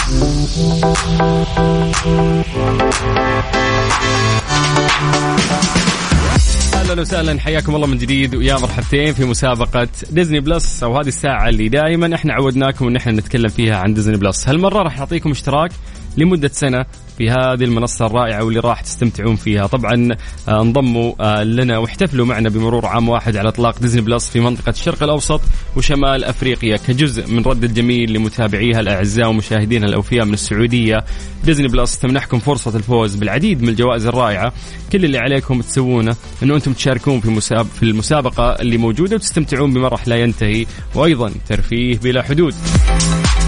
[7.01, 11.69] وسهلا حياكم الله من جديد ويا مرحبتين في مسابقة ديزني بلس أو هذه الساعة اللي
[11.69, 15.71] دائما إحنا عودناكم إن إحنا نتكلم فيها عن ديزني بلس، هالمرة راح نعطيكم اشتراك
[16.17, 16.87] لمدة سنة
[17.21, 19.67] في هذه المنصة الرائعة واللي راح تستمتعون فيها.
[19.67, 20.09] طبعا
[20.49, 24.71] آه، انضموا آه، لنا واحتفلوا معنا بمرور عام واحد على إطلاق ديزني بلس في منطقة
[24.71, 25.41] الشرق الأوسط
[25.77, 31.05] وشمال أفريقيا كجزء من رد الجميل لمتابعيها الأعزاء ومشاهدينها الأوفياء من السعودية.
[31.45, 34.53] ديزني بلس تمنحكم فرصة الفوز بالعديد من الجوائز الرائعة.
[34.93, 40.09] كل اللي عليكم تسوونه إنه أنتم تشاركون في مساب في المسابقة اللي موجودة وتستمتعون بمرح
[40.09, 42.55] لا ينتهي وأيضا ترفيه بلا حدود.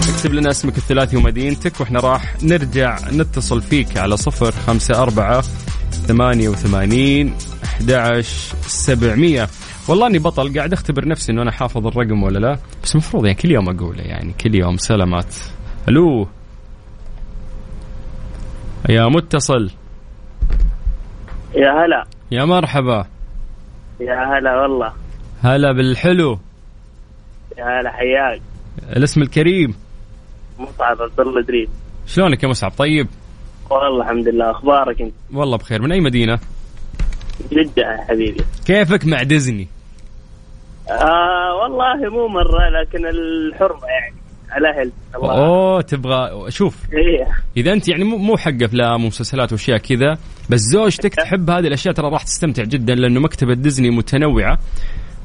[0.09, 5.41] اكتب لنا اسمك الثلاثي ومدينتك وإحنا راح نرجع نتصل فيك على صفر خمسة أربعة
[5.91, 8.21] ثمانية وثمانين أحد
[8.61, 9.47] سبعمية.
[9.87, 12.57] والله أني بطل قاعد أختبر نفسي إنه أنا حافظ الرقم ولا لا.
[12.83, 15.35] بس المفروض يعني كل يوم أقوله يعني كل يوم سلامات.
[15.89, 16.27] ألو؟
[18.89, 19.71] يا متصل.
[21.55, 22.05] يا هلا.
[22.31, 23.05] يا مرحبا.
[23.99, 24.93] يا هلا والله.
[25.41, 26.39] هلا بالحلو.
[27.57, 28.41] يا هلا حياك.
[28.97, 29.82] الاسم الكريم.
[30.59, 31.69] مصعب عبد الله ادريس
[32.07, 33.07] شلونك يا مصعب؟ طيب؟
[33.69, 35.81] والله الحمد لله أخبارك أنت؟ والله بخير.
[35.81, 36.39] من أي مدينة؟
[37.51, 38.43] جدة يا حبيبي.
[38.65, 39.67] كيفك مع ديزني؟
[40.89, 44.15] آه والله مو مرة لكن الحرمة يعني
[44.51, 45.45] على أهل الله.
[45.45, 46.77] أوه تبغى شوف.
[46.93, 47.27] إيه.
[47.57, 50.17] إذا أنت يعني مو حق أفلام ومسلسلات وأشياء كذا
[50.49, 54.57] بس زوجتك تحب هذه الأشياء ترى راح تستمتع جدا لأنه مكتبة ديزني متنوعة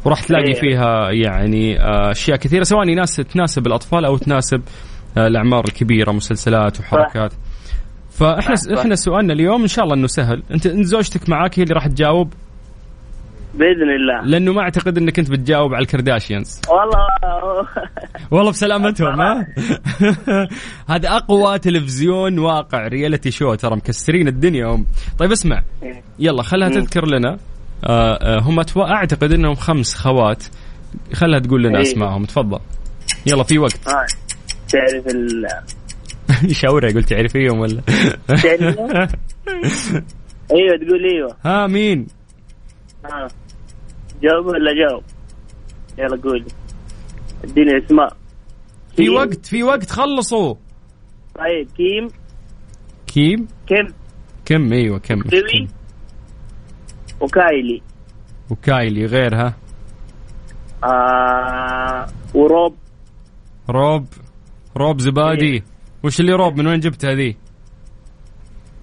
[0.05, 0.61] وراح تلاقي إيه.
[0.61, 4.63] فيها يعني آه، أشياء كثيرة سواء ناس تناسب الأطفال أو تناسب
[5.17, 7.33] الأعمار الكبيرة مسلسلات وحركات.
[8.11, 8.79] فإحنا صح،.
[8.79, 10.43] إحنا سؤالنا اليوم إن شاء الله إنه سهل.
[10.51, 12.33] أنت زوجتك معاك هي اللي راح تجاوب؟
[13.55, 14.21] بإذن الله.
[14.25, 16.61] لأنه ما أعتقد إنك أنت بتجاوب على الكرداشيانز.
[16.69, 17.67] والله.
[18.31, 19.47] والله بسلامتهم ها؟
[20.95, 24.87] هذا أقوى تلفزيون واقع رياليتي شو ترى مكسرين الدنيا هم.
[25.19, 25.63] طيب اسمع
[26.19, 27.39] يلا خلها تذكر لنا.
[27.85, 30.45] آه آه هم أعتقد إنهم خمس خوات.
[31.15, 31.83] خلها تقول لنا إيه.
[31.83, 32.59] أسمائهم تفضل.
[33.27, 33.89] يلا في وقت.
[33.89, 34.07] آه.
[34.69, 35.47] تعرف ال
[36.51, 37.83] يشاورها يقول تعرفيهم ولا؟
[40.53, 41.37] أيوه تقول إيوه.
[41.45, 42.07] ها مين؟
[43.05, 43.29] ها.
[44.23, 45.03] جاوب ولا جاوب؟
[45.99, 46.45] يلا قول.
[47.45, 48.17] اديني اسماء.
[48.97, 49.09] في.
[49.09, 50.55] وقت في وقت خلصوا.
[51.39, 52.09] طيب كيم.
[53.07, 53.95] كيم؟ كيم
[54.45, 55.23] كم؟ أيوه كم.
[57.21, 57.83] وكايلي.
[58.51, 59.57] وكايلي غيرها
[60.85, 62.75] آه وروب.
[63.71, 64.07] روب.
[64.79, 65.47] روب زبادي.
[65.47, 65.63] إيه.
[66.05, 67.37] وش اللي روب؟ من وين جبتها ذي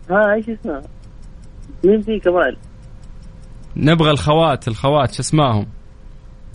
[0.10, 0.82] ها إيش اسمها؟
[1.86, 2.56] مين في كمان؟
[3.78, 5.66] نبغى الخوات الخوات شو اسماهم؟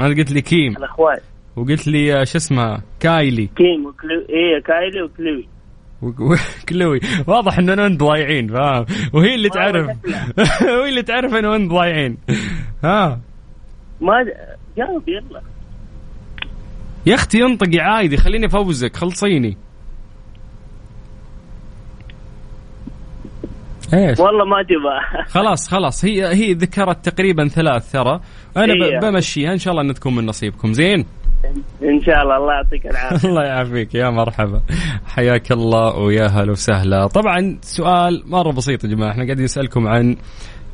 [0.00, 0.76] ما قلت لي كيم.
[0.76, 1.22] الأخوات.
[1.56, 3.46] وقلت لي آه، شو اسمها كايلي.
[3.46, 5.48] كيم وكلو إيه كايلي وكلوي.
[6.02, 9.86] وكلوي واضح اننا انت ضايعين فاهم؟ وهي اللي تعرف.
[10.78, 12.18] وهي اللي تعرف انه انت ضايعين.
[12.84, 13.20] ها؟
[14.00, 14.14] ما
[14.76, 15.42] جاوب يلا.
[17.06, 19.56] يا أختي انطقي عادي خليني أفوزك خلصيني
[23.94, 25.24] إيش؟ والله ما تبغى.
[25.28, 28.20] خلاص خلاص هي هي ذكرت تقريبا ثلاث ترى.
[28.56, 28.98] أنا إيه.
[29.00, 30.72] بمشيها إن شاء الله إن تكون من نصيبكم.
[30.72, 31.06] زين؟
[31.82, 33.28] إن شاء الله الله يعطيك العافية.
[33.28, 34.60] الله يعافيك يا مرحبا.
[35.06, 37.06] حياك الله ويا هلا وسهلا.
[37.06, 40.16] طبعا سؤال مرة بسيط يا جماعة إحنا قاعدين نسألكم عن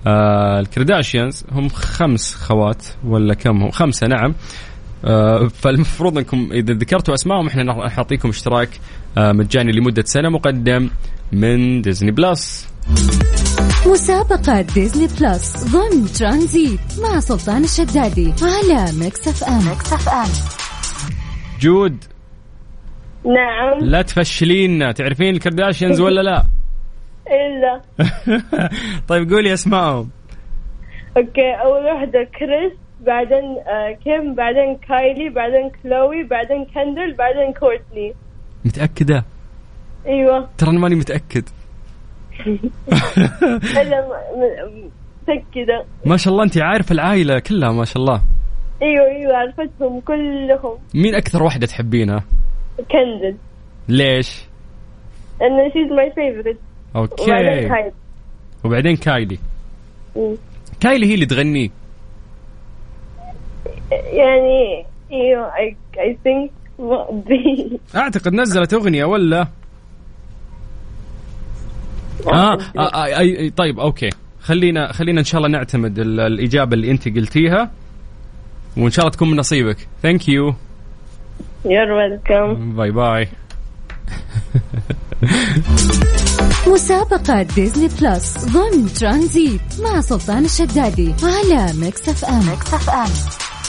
[0.06, 1.46] آه الكرداشيانز.
[1.52, 4.34] هم خمس خوات ولا كم هم؟ خمسة نعم.
[5.48, 8.68] فالمفروض أنكم إذا ذكرتوا اسمائهم إحنا راح نعطيكم اشتراك
[9.18, 10.90] آه مجاني لمدة سنة مقدم
[11.32, 12.68] من ديزني بلس.
[13.86, 19.68] مسابقة ديزني بلس ضمن ترانزيت مع سلطان الشدادي على ميكس اف ام.
[19.68, 20.28] ميكس اف ام.
[21.60, 22.04] جود.
[23.24, 23.78] نعم.
[23.80, 24.92] لا تفشلينا.
[24.92, 26.44] تعرفين الكرداشيانز ولا لا؟
[27.36, 27.80] إلا.
[29.08, 30.10] طيب قولي اسمائهم
[31.16, 38.14] أوكي أول واحدة كريس بعدين آه كيم بعدين كايلي بعدين كلوي بعدين كندل بعدين كورتني.
[38.64, 39.24] متأكدة؟
[40.06, 40.48] أيوة.
[40.58, 41.44] ترى أنا ماني متأكد.
[43.80, 44.90] إلا م- م-
[45.22, 45.84] متأكدة.
[46.06, 48.22] ما شاء الله انت عارف العائلة كلها ما شاء الله.
[48.82, 50.78] أيوة أيوة عرفتهم كلهم.
[50.94, 52.24] مين أكثر واحدة تحبينها؟
[52.78, 53.36] كندل.
[53.88, 54.44] ليش؟
[55.40, 56.56] لأن my favorite.
[56.94, 57.92] وبعدين أوكي كايلي.
[58.64, 59.38] وبعدين كايلي.
[60.16, 60.36] مم.
[60.80, 61.70] كايلي هي اللي تغني.
[63.92, 64.86] يعني
[66.26, 69.48] think ما أدري أعتقد نزلت أغنية ولا؟
[72.26, 74.10] آه, آه, آه أي طيب أوكي.
[74.40, 77.70] خلينا خلينا إن شاء الله نعتمد ال- الإجابة اللي أنت قلتيها
[78.76, 79.88] وإن شاء الله تكون من نصيبك.
[80.02, 80.54] thank you
[81.64, 82.56] You're welcome.
[82.76, 83.28] bye bye
[86.66, 93.10] مسابقة ديزني بلس ضمن ترانزيت مع سلطان الشدادي على ميكس اف ام ميكس اف ام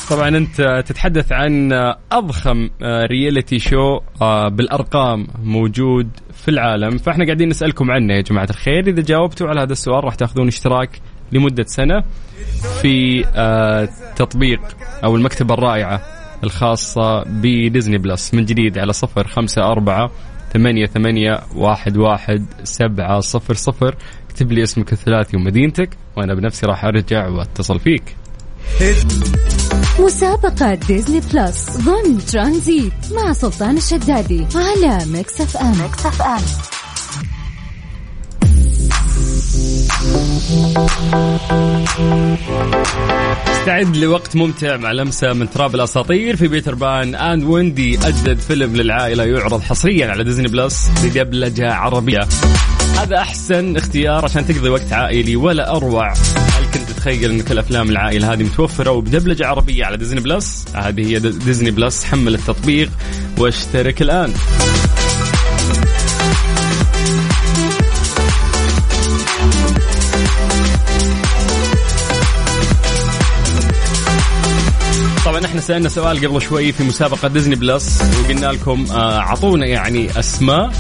[0.10, 1.72] طبعا أنت تتحدث عن
[2.12, 6.98] أضخم reality show آه، بالأرقام موجود في العالم.
[6.98, 8.88] فإحنا قاعدين نسألكم عنه يا جماعة الخير.
[8.88, 10.90] إذا جاوبتوا على هذا السؤال راح تأخذون اشتراك
[11.32, 12.04] لمدة سنة
[12.82, 14.62] في آه، تطبيق
[15.04, 16.02] أو المكتبة الرائعة
[16.44, 18.34] الخاصة بديزني بلس.
[18.34, 20.12] من جديد على صفر خمسة أربعة
[20.54, 23.96] ثمانية ثمانية واحد واحد سبعة صفر صفر.
[24.30, 28.16] اكتب لي اسمك الثلاثي ومدينتك وأنا بنفسي راح أرجع وأتصل فيك.
[30.00, 36.42] مسابقة ديزني بلس ضمن ترانزيت مع سلطان الشدادي على ميكس اف ام ميكس اف ام
[43.48, 48.76] استعد لوقت ممتع مع لمسة من تراب الأساطير في Peter Pan and Wendy أجدد فيلم
[48.76, 52.28] للعائلة يعرض حصريا على ديزني بلس بدبلجة عربية.
[52.98, 56.14] هذا أحسن اختيار عشان تقضي وقت عائلي ولا أروع.
[57.08, 61.72] تتخيل أن كل أفلام العائلة هذه متوفرة وبدبلجة عربية على ديزني بلس هذه هي ديزني
[61.72, 62.90] بلس حمل التطبيق
[63.38, 64.34] واشترك الآن.
[75.26, 80.20] طبعا إحنا سألنا سؤال قبل شوي في مسابقة ديزني بلس وقلنا لكم آه، أعطونا يعني
[80.20, 80.72] أسماء.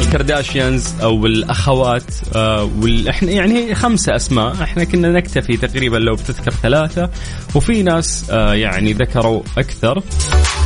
[0.00, 2.70] الكارداشيانز أو الاخوات آه.
[3.08, 7.10] إحنا يعني خمسة أسماء إحنا كنا نكتفي تقريبا لو بتذكر ثلاثة
[7.54, 10.02] وفي ناس آه يعني ذكروا أكثر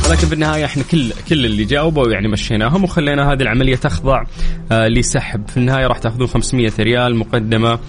[0.09, 4.23] ولكن بالنهاية إحنا كل كل اللي جاوبوا يعني مشيناهم وخلينا هذه العملية تخضع
[4.71, 7.79] آه لسحب في النهاية راح تأخذون 500 ريال مقدمة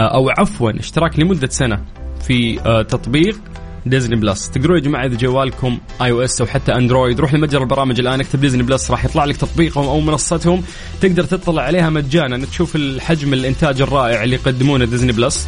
[0.00, 1.80] أو عفوا اشتراك لمدة سنة
[2.26, 2.56] في
[2.88, 3.40] تطبيق
[3.88, 4.50] ديزني بلس.
[4.50, 8.62] تقدروا يا جماعة إذا جوالكم iOS أو حتى Android روح لمتجر البرامج الآن اكتب ديزني
[8.62, 10.62] بلس راح يطلع لك تطبيقهم أو منصتهم.
[11.00, 15.46] تقدر تطلع عليها مجانا تشوف الحجم الإنتاج الرائع اللي يقدمونه ديزني بلس.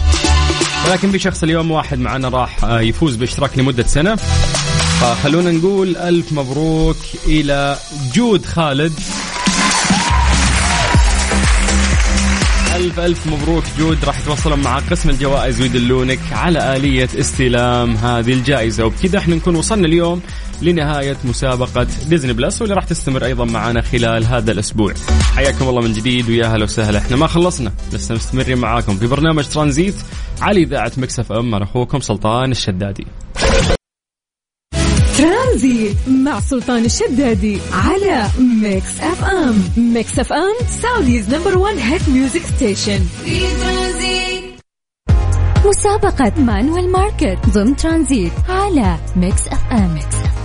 [0.88, 4.16] ولكن في شخص اليوم واحد معنا راح آه، يفوز باشتراك لمدة سنة.
[5.00, 7.76] فخلونا نقول ألف مبروك إلى
[8.14, 8.92] جود خالد.
[12.80, 18.84] ألف ألف مبروك جود راح يتواصلون مع قسم الجوائز ويدلونك على آلية استلام هذه الجائزة.
[18.84, 20.20] وبكذا إحنا نكون وصلنا اليوم
[20.62, 24.94] لنهاية مسابقة Disney Plus واللي راح تستمر أيضا معنا خلال هذا الأسبوع.
[25.36, 26.98] حياكم الله من جديد ويا هلا وسهلا.
[26.98, 29.96] إحنا ما خلصنا لسه مستمرين معاكم في برنامج ترانزيت
[30.40, 33.06] على إذاعة Mix FM أخوكم سلطان الشدادي.
[35.20, 38.26] ترانزيت مع سلطان الشدادي على
[38.62, 39.62] Mix FM.
[39.76, 43.00] Mix FM Saudi's number 1 hit music station.
[45.66, 49.94] مسابقة مانويل ماركت ضمن ترانزيت على Mix FM.
[49.94, 50.39] Mix F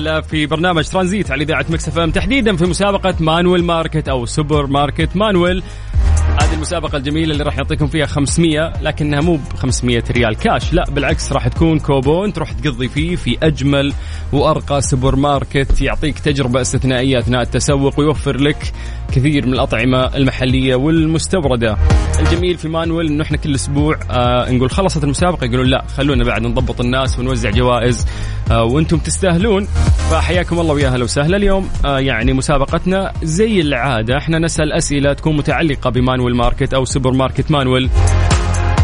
[0.00, 2.10] وسهلا في برنامج ترانزيت على إذاعة Mix FM.
[2.10, 5.62] تحديدا في مسابقة مانويل ماركت أو سوبر ماركت مانويل.
[6.42, 10.72] هذه المسابقة الجميلة اللي راح يعطيكم فيها 500 لكنها مو ب 500 ريال كاش.
[10.72, 13.92] لا بالعكس راح تكون كوبون تروح تقضي فيه في أجمل
[14.32, 18.72] وأرقى سوبر ماركت يعطيك تجربة استثنائية أثناء التسوق ويوفر لك
[19.12, 21.76] كثير من الأطعمة المحلية والمستوردة.
[22.20, 26.42] الجميل في مانويل أنه إحنا كل أسبوع آه نقول خلصت المسابقة يقولون لا خلونا بعد
[26.42, 28.06] نضبط الناس ونوزع جوائز
[28.50, 29.64] آه وأنتم تستاهلون.
[30.10, 31.68] فحياكم الله ويا أهلا وسهلا اليوم.
[31.84, 37.50] آه يعني مسابقتنا زي العادة إحنا نسأل أسئلة تكون متعلقة بمانويل ماركت أو سوبر ماركت
[37.50, 37.90] مانويل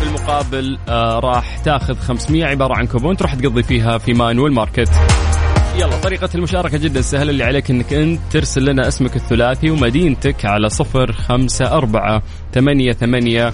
[0.00, 4.88] بالمقابل آه راح تاخذ 500 عبارة عن كوبون تروح تقضي فيها في مانويل ماركت.
[5.78, 10.68] يلا طريقة المشاركة جدا سهلة اللي عليك إنك أنت ترسل لنا اسمك الثلاثي ومدينتك على
[10.68, 12.22] صفر خمسة أربعة
[12.54, 13.52] ثمانية ثمانية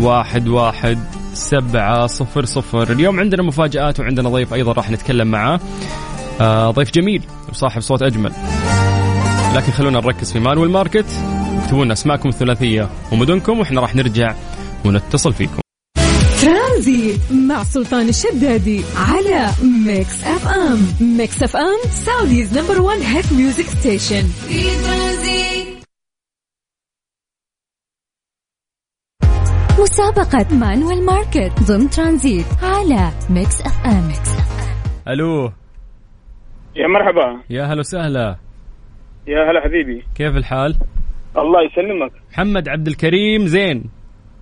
[0.00, 0.98] واحد واحد
[1.34, 2.92] سبعة صفر صفر.
[2.92, 5.60] اليوم عندنا مفاجآت وعندنا ضيف أيضا راح نتكلم معاه.
[6.40, 8.32] آه ضيف جميل وصاحب صوت أجمل.
[9.54, 11.06] لكن خلونا نركز في مانويل ماركت
[11.62, 14.34] اكتبوا لنا أسماءكم الثلاثية ومدنكم وإحنا راح نرجع
[14.84, 15.69] ونتصل فيكم.
[17.10, 19.46] ترانزيت مع سلطان الشدادي على
[19.86, 20.78] Mix FM
[21.18, 25.84] Mix FM Saudi's number 1 hit music station في ترانزيت
[29.80, 34.12] مسابقة مانويل ماركت ضمن ترانزيت على Mix FM
[35.08, 35.52] ألو.
[36.76, 37.42] يا مرحبا.
[37.50, 38.36] يا هلا وسهلا.
[39.26, 40.04] يا هلا حبيبي.
[40.14, 40.76] كيف الحال؟
[41.38, 42.12] الله يسلمك.
[42.32, 43.99] محمد عبد الكريم زين.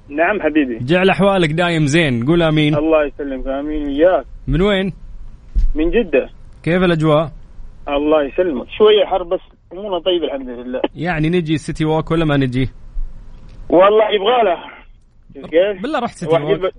[0.09, 4.93] نعم حبيبي جعل أحوالك دايم زين قول آمين الله يسلمك آمين وياك من وين؟
[5.75, 6.29] من جدة
[6.63, 7.33] كيف الأجواء؟
[7.89, 9.41] الله يسلمك شوية حر بس
[9.73, 12.71] امورنا طيبة الحمد لله يعني نجي City Walk ولا ما نجي؟
[13.69, 14.57] والله يبغى له
[15.49, 16.73] كيف؟ بالله رحت City Walk يلبس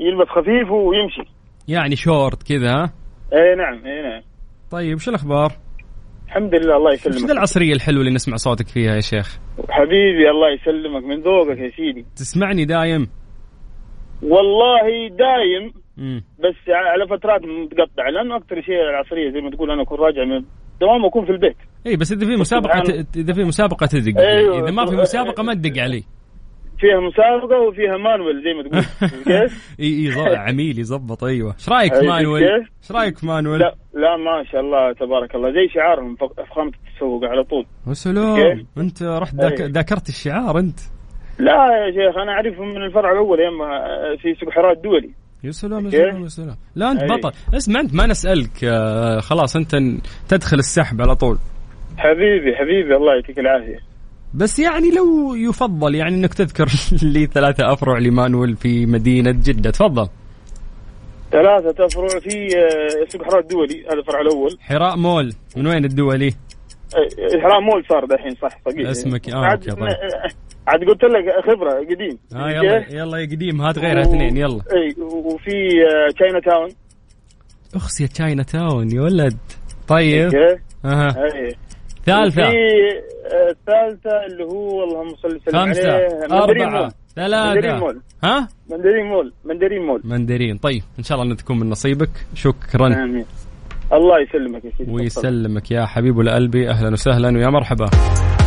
[0.00, 1.30] يلبس خفيف ويمشي
[1.68, 2.92] يعني شورت كذا ها؟
[3.32, 4.22] اي نعم اي نعم
[4.70, 5.52] طيب شو الأخبار؟
[6.30, 9.38] الحمد لله الله يسلمك العصرية الحلوة اللي نسمع صوتك فيها يا شيخ؟
[9.70, 13.08] حبيبي الله يسلمك من ذوقك يا سيدي تسمعني دايم؟
[14.22, 16.24] والله دايم مم.
[16.38, 20.44] بس على فترات متقطعة لأنه أكثر شيء العصرية زي ما تقول أنا أكون راجع من
[20.74, 21.56] الدوام وأكون في البيت
[21.86, 24.64] اي بس إذا في مسابقة إذا في مسابقة تدق أيوه.
[24.64, 26.04] إذا ما في مسابقة ما تدق علي
[26.80, 28.84] فيها مسابقة وفيها مانويل زي ما تقول
[29.40, 30.12] كيف؟ إي
[30.48, 34.44] عميل يظبط أيوه إيش رأيك في أيوه، مانويل؟ إيش رأيك في مانويل؟ لا لا ما
[34.52, 39.70] شاء الله تبارك الله زي شعارهم ف- فخامة التسوق على طول وسلام؟ أنت رحت أيوه.
[39.70, 40.80] ذاكرت الشعار أنت
[41.38, 43.68] لا يا شيخ أنا أعرفهم من الفرع الأول يما
[44.22, 45.10] في سوق حراء الدولي
[45.44, 47.08] يا سلام يا؟ سلام يا سلام لا أنت أي.
[47.08, 49.76] بطل اسمع أنت ما نسألك آه خلاص أنت
[50.28, 51.38] تدخل السحب على طول
[51.98, 53.78] حبيبي حبيبي الله يعطيك العافية
[54.34, 56.66] بس يعني لو يفضل يعني إنك تذكر
[57.02, 59.70] لي ثلاثة أفرع لمانويل في مدينة جدة.
[59.70, 60.08] تفضل.
[61.32, 62.28] ثلاثة أفرع في
[62.58, 64.56] آه، سوق حرات دولي هذا الفرع الأول.
[64.60, 65.32] حراء مول.
[65.56, 66.28] من وين الدولي؟
[66.96, 69.78] آه، حرام مول صار دحين صح صحيح اسمك- آه، عاد طيب.
[69.82, 70.30] آه،
[70.66, 72.18] عاد قلت لك خبرة قديم.
[72.34, 74.60] آه يلا؟ يلا يا قديم هات غيرها اثنين يلا.
[74.72, 75.50] اي وفي
[76.16, 76.68] China Town
[77.74, 79.36] اخس يا China Town يا ولد.
[79.88, 80.30] طيب.
[80.30, 81.14] كيف؟ أها.
[82.06, 82.42] ثالثة.
[82.42, 82.56] في
[83.32, 85.92] آه، الثالثة اللي هو اللهم صل وسلم خمسة.
[85.92, 86.90] عليه مندرين أربعة مول.
[87.16, 88.00] مندرين ثلاثة مول.
[88.24, 89.32] ها؟ مندرين مول.
[89.44, 90.00] مندرين مول.
[90.04, 90.56] مندرين.
[90.58, 92.10] طيب إن شاء الله تكون من نصيبك.
[92.34, 92.86] شكرا.
[92.86, 93.24] آمين.
[93.92, 94.92] الله يسلمك يا سيدي.
[94.92, 97.90] ويسلمك يا حبيب قلبي أهلا وسهلا ويا مرحبا.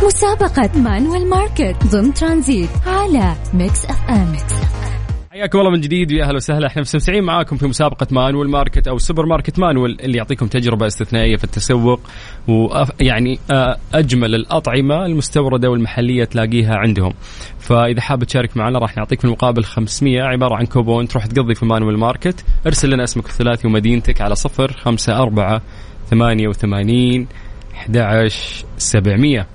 [0.06, 4.32] مسابقة مانويل ماركت ضمن ترانزيت على Mix FM.
[5.34, 6.66] حياكم الله من جديد ويا أهلا وسهلا.
[6.66, 11.36] إحنا مستمتعين معاكم في مسابقة مانويل ماركت أو سوبر ماركت مانويل اللي يعطيكم تجربة استثنائية
[11.36, 12.00] في التسوق
[12.48, 13.38] ويعني
[13.94, 17.14] أجمل الأطعمة المستوردة والمحلية تلاقيها عندهم.
[17.58, 21.66] فإذا حاب تشارك معنا راح نعطيك في المقابل 500 عبارة عن كوبون تروح تقضي في
[21.66, 22.44] مانويل ماركت.
[22.66, 25.62] ارسل لنا اسمك الثلاثي ومدينتك على 0 5 4
[26.10, 27.26] 88
[27.74, 29.46] 11 700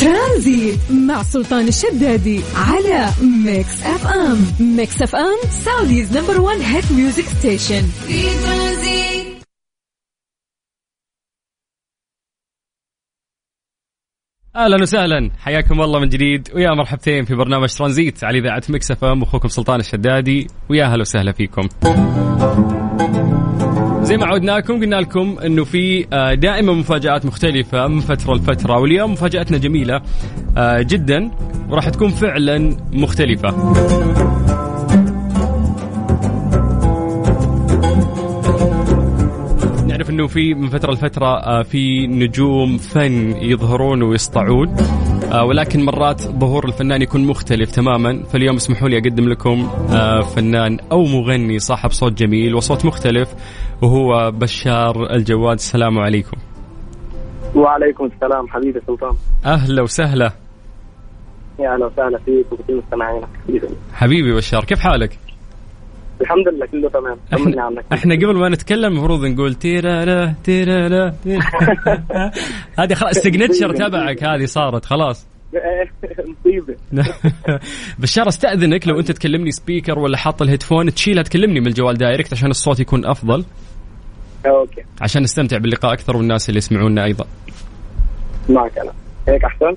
[0.00, 3.08] ترانزيت مع سلطان الشدادي على
[3.44, 4.38] Mix FM.
[4.76, 7.82] Mix FM Saudi's number 1 hit music station.
[7.82, 9.38] في ترانزيت
[14.56, 15.30] أهلا وسهلا.
[15.38, 16.48] حياكم الله من جديد.
[16.54, 19.22] ويا مرحبتين في برنامج ترانزيت على إذاعة Mix FM.
[19.22, 20.46] أخوكم سلطان الشدادي.
[20.70, 21.68] ويا أهلا وسهلا فيكم.
[24.08, 29.12] زي ما عودناكم قلنا لكم إنه في آه، دائما مفاجآت مختلفة من فترة لفترة واليوم
[29.12, 30.00] مفاجأتنا جميلة
[30.56, 31.30] آه، جدا
[31.68, 33.48] وراح تكون فعلا مختلفة.
[39.86, 44.76] نعرف إنه في من فترة لفترة آه، في نجوم فن يظهرون ويسطعون
[45.32, 48.22] ولكن مرات ظهور الفنان يكون مختلف تماما.
[48.22, 53.34] فاليوم اسمحوا لي أقدم لكم آه، فنان أو مغني صاحب صوت جميل وصوت مختلف
[53.82, 55.54] وهو بشار الجواد.
[55.54, 56.36] السلام عليكم.
[57.54, 59.12] وعليكم السلام حبيبي سلطان
[59.44, 60.32] أهلا وسهلا.
[61.60, 63.28] يا أهلا وسهلا فيك وبكل مستمعينك.
[63.46, 65.18] حبيبي حبيبي بشار كيف حالك؟
[66.20, 67.16] الحمد لله كله تمام.
[67.32, 67.84] طمني إحنا, عنك.
[67.92, 71.14] إحنا قبل ما نتكلم المفروض نقول تيرا لا تيرا لا.
[72.78, 75.26] هذه خلاص ال signature تبعك هذه صارت خلاص.
[76.28, 76.76] مصيبه
[77.98, 82.32] بشار استأذنك لو أنت تكلمني speaker ولا حاط ال headphone تشيلها تكلمني من الجوال direct
[82.32, 83.44] عشان الصوت يكون أفضل.
[84.46, 84.82] أوكي.
[85.00, 87.26] عشان نستمتع باللقاء أكثر والناس اللي يسمعونا أيضا.
[88.48, 88.92] معك أنا
[89.28, 89.76] هيك أحسن؟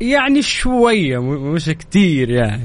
[0.00, 2.62] يعني شوية مش كتير يعني.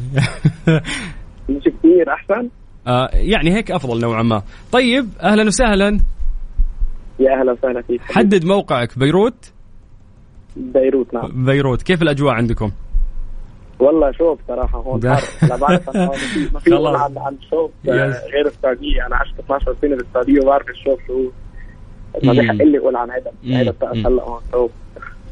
[1.49, 2.49] مش كثير أحسن؟
[2.87, 5.99] آه يعني هيك أفضل نوعا ما طيب أهلا وسهلا
[7.19, 9.51] يا أهلا وسهلا فيك حدد موقعك بيروت
[10.55, 12.71] بيروت نعم بيروت كيف الأجواء عندكم
[13.81, 15.01] والله شوف صراحة هون.
[15.09, 16.05] حر لا بعرف أنا
[16.53, 17.91] ما في عن عن شوف آه،.
[18.33, 21.29] غير السعودية أنا عشت 12 سنة بالسعودية وبعرف الشوف شو.
[22.23, 22.33] ما.
[22.33, 23.31] بحق لي أقول عن هذا.
[23.59, 23.73] هذا.
[24.07, 24.71] هلا هون شوف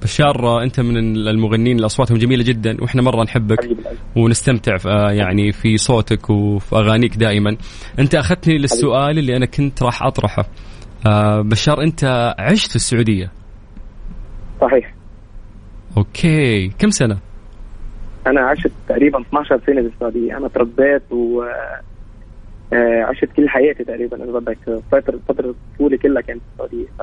[0.03, 0.97] بشار أنت من
[1.27, 3.69] المغنيين اللي أصواتهم جميلة جدا وإحنا مرة نحبك
[4.15, 7.57] ونستمتع في يعني في صوتك وفي أغانيك دائما.
[7.99, 10.45] أنت أخذتني للسؤال اللي أنا كنت راح أطرحه.
[11.07, 13.31] آه، بشار أنت عشت في السعودية؟
[14.61, 14.93] صحيح.
[15.97, 16.67] أوكي.
[16.67, 17.17] كم سنة؟
[18.27, 20.37] أنا عشت تقريبا 12 سنة بالسعودية.
[20.37, 21.43] أنا تربيت و
[22.73, 24.57] آه، عشت كل حياتي تقريبا اذا بدك
[24.91, 26.87] فتره فترة طفولي كلها كانت بالسعودية.
[26.97, 27.01] ف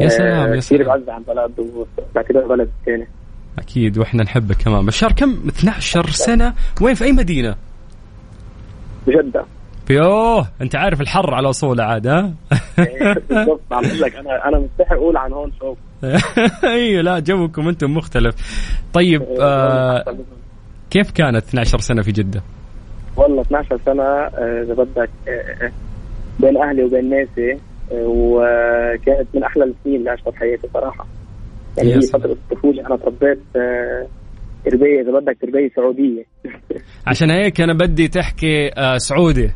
[0.00, 0.98] يا سلام، يا كثير سلام.
[0.98, 3.06] بعز عن بلد وبعتبر بلد ثاني
[3.58, 6.54] أكيد وإحنا نحبك كمان بشار كم؟ 12 سنة.
[6.80, 7.56] وين؟ في أي مدينة؟
[9.06, 9.44] بجدة.
[9.86, 12.32] في اوه أنت عارف الحر على اصوله عاد ها؟
[13.30, 13.60] بالضبط.
[13.72, 15.78] عم لك أنا أنا مستحي أقول عن هون شوف
[16.64, 18.34] أيوه لا جوكم أنتم مختلف.
[18.92, 20.04] طيب آه
[20.90, 22.42] كيف كانت 12 سنة في جدة؟
[23.16, 25.72] والله 12 سنة آه، إذا بدك آه، آه،
[26.40, 27.58] بين أهلي وبين ناسي آه،
[27.92, 31.06] وكانت من أحلى السنين اللي عشتها بحياتي صراحة.
[31.78, 32.00] يعني هي.
[32.00, 34.06] فترة الطفوله أنا تربيت آه،
[34.64, 36.24] تربيه إذا بدك تربيه سعودية.
[37.10, 39.50] عشان هيك أنا بدي تحكي آه سعودي.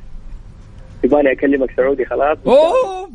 [1.02, 3.10] في بالي أكلمك سعودي خلاص؟ أوه!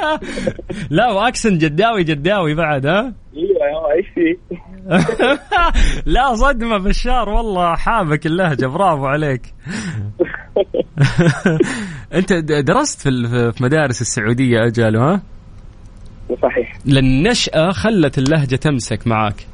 [0.90, 4.36] لا وأكسنت جداوي جداوي بعد ها؟ أيوه إيش في
[6.14, 9.42] لا صدمة بشار والله حابك اللهجة برافو عليك.
[12.18, 15.22] انت درست في مدارس السعودية أجل ها؟
[16.42, 16.78] صحيح.
[16.86, 19.46] للنشأة خلت اللهجة تمسك معاك.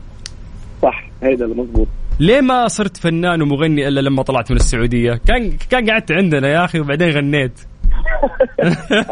[0.83, 1.89] صح هيدا المضبوط
[2.21, 6.65] ليه ما صرت فنان ومغني إلا لما طلعت من السعودية؟ كان كان قعدت عندنا يا
[6.65, 7.61] أخي وبعدين غنيت.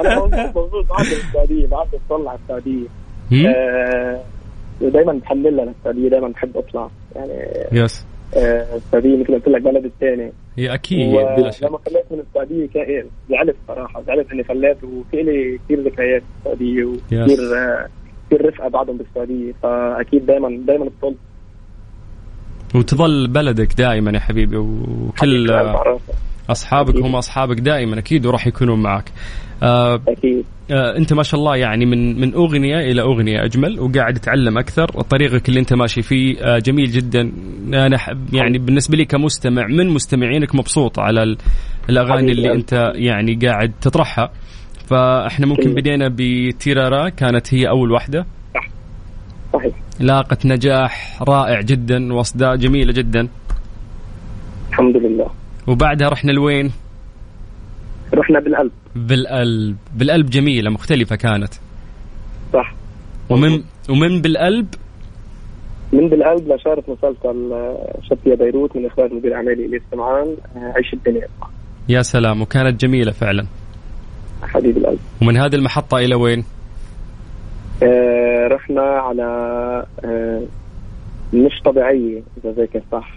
[0.01, 2.87] أنا مبسوط بعد السعودية بعد اطلع السعودية؟
[3.33, 4.21] آه
[4.81, 6.89] ودائما بحملها للسعودية دائما بحب أطلع.
[7.17, 7.33] يعني
[7.73, 8.07] يس.
[8.37, 10.33] السعوديه مثل ما قلت لك بلد الثاني.
[10.59, 11.63] هي أكيد بلا شك.
[11.63, 16.85] ولما فليت من السعودية كان زعلت صراحة زعلت إني فليت وفي لي كثير ذكريات بالسعوديه
[16.85, 17.89] وكثير آه،
[18.27, 21.15] كثير رفقة بعضهم بالسعودية فأكيد دائما دائما بطل
[22.75, 25.47] وتظل بلدك دائما يا حبيبي وكل
[26.51, 29.05] أصحابك هم أصحابك دائما أكيد وراح يكونون معك.
[29.63, 30.45] آه أكيد.
[30.71, 34.87] آه أنت ما شاء الله يعني من من أغنية إلى أغنية أجمل وقاعد تتعلم أكثر.
[34.87, 37.33] طريقك اللي أنت ماشي فيه آه جميل جدا.
[37.75, 37.99] أنا
[38.33, 41.39] يعني بالنسبة لي كمستمع من مستمعينك مبسوط على ال-
[41.91, 42.53] الأغاني اللي.
[42.53, 44.31] أنت يعني قاعد تطرحها؟
[44.87, 45.75] فإحنا ممكن.
[45.75, 48.27] بدينا بتيرارا كانت هي أول واحدة.
[49.53, 49.75] صحيح.
[50.01, 53.29] لاقت نجاح رائع جدا وأصداء جميلة جدا.
[54.71, 55.31] الحمد لله.
[55.69, 56.73] وبعدها رحنا لوين؟
[58.15, 61.55] رحنا بالقلب بالقلب بالقلب جميلة مختلفة كانت.
[62.53, 62.75] صح.
[63.31, 64.67] ومن ومن بالقلب
[65.93, 67.55] من بالقلب لشارة مسلسل
[68.03, 71.29] شطية بيروت من اخراج مدير اعمالي الياس سمعان آه، عيش الدنيا.
[71.89, 73.47] يا سلام وكانت جميلة فعلا.
[74.43, 74.99] حبيب القلب.
[75.23, 76.45] ومن هذه المحطة إلى وين؟
[77.83, 79.23] آه رحنا على
[80.05, 80.43] آه
[81.33, 83.13] مش طبيعية إذا ذاكر صح.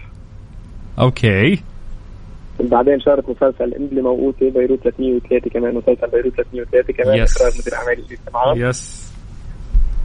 [0.98, 1.62] أوكي.
[2.68, 7.36] بعدين شارك مسلسل امبلي موقوتة بيروت 303 كمان مسلسل بيروت 303 كمان يس.
[7.36, 9.10] إخراج مدير أعمالي اللي سمعان يس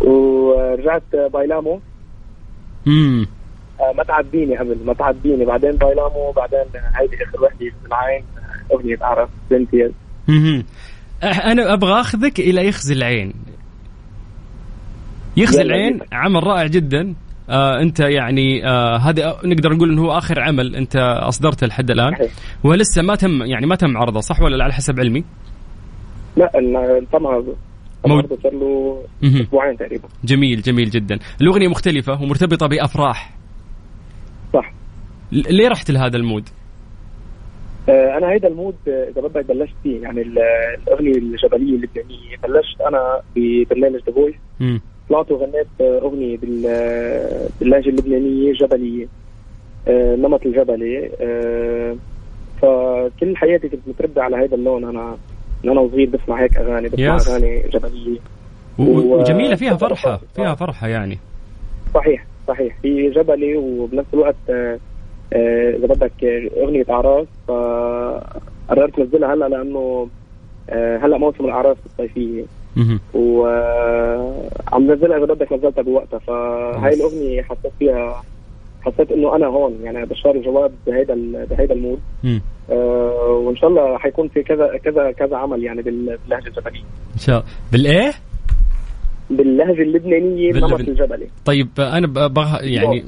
[0.02, 1.04] ورجعت
[1.34, 1.80] بايلامو.
[2.88, 3.28] امم
[3.80, 6.60] آه ما تعديني قبل ما تعديني بعدين بايلامو بعدين
[6.96, 9.92] هيدي آخر وحدة في العين آه، أغنية أعرف بنتي.
[11.24, 13.34] أح- أنا أبغى أخذك إلى يخزي العين.
[15.38, 16.00] يخزي العين.
[16.12, 17.14] عمل رائع جدا.
[17.50, 20.96] آه انت يعني آه هذا نقدر نقول إنه هو آخر عمل انت
[21.28, 22.14] أصدرته لحد الآن.
[22.64, 25.24] ولسه ما تم يعني ما تم عرضه صح ولا لا على حسب علمي؟
[26.38, 26.52] لا
[27.12, 27.56] تم عرضه
[28.04, 29.42] تم مو- عرضه صار له مهم.
[29.42, 33.34] أسبوعين تقريبا جميل جميل جدا الأغنية مختلفة ومرتبطة بأفراح
[34.54, 34.74] صح
[35.32, 36.50] ليه رحت لهذا المود؟
[37.90, 40.38] آه، أنا هيدا المود آه، إذا بدك بلشت فيه يعني ال-
[40.88, 44.36] الأغنية الجبلية اللبنانية بلشت أنا ببرنامج The Voice.
[45.10, 49.08] طلعت وغنيت آه، أغنية بال- آه، باللهجة اللبنانية جبلية
[49.88, 51.96] آه، نمط الجبلي آه،
[52.62, 54.84] فكل حياتي كنت متربي على هذا اللون.
[54.84, 55.18] أنا
[55.64, 57.28] من أنا وصغير بسمع هيك أغاني بسمع yes.
[57.28, 58.18] أغاني جبلية.
[58.80, 61.18] وجميلة فيها فرحة فيها فرحة يعني.
[61.94, 62.78] صحيح صحيح.
[62.82, 64.80] في جبلي وبنفس الوقت آه،
[65.34, 70.08] آه، إذا بدك آه، أغنية أعراس فقررت نزلها هلأ لأنه
[70.70, 72.44] آه، هلأ موسم الأعراس الصيفية.
[73.14, 78.24] وعم نزلها بدك نزلتها بوقتها فهاي الأغنية حسيت فيها
[78.82, 82.00] حسيت إنه أنا هون يعني بشار جواد بهيدا بهيدا المود.
[82.72, 86.82] آه وإن شاء الله حيكون في كذا كذا كذا عمل يعني بال- باللهجة الجبلية
[87.14, 88.12] إن شاء الله بالإيه؟
[89.30, 92.58] باللهجة اللبنانية باللبن- نمط الجبلي طيب أنا ب- بغ...
[92.64, 93.04] يعني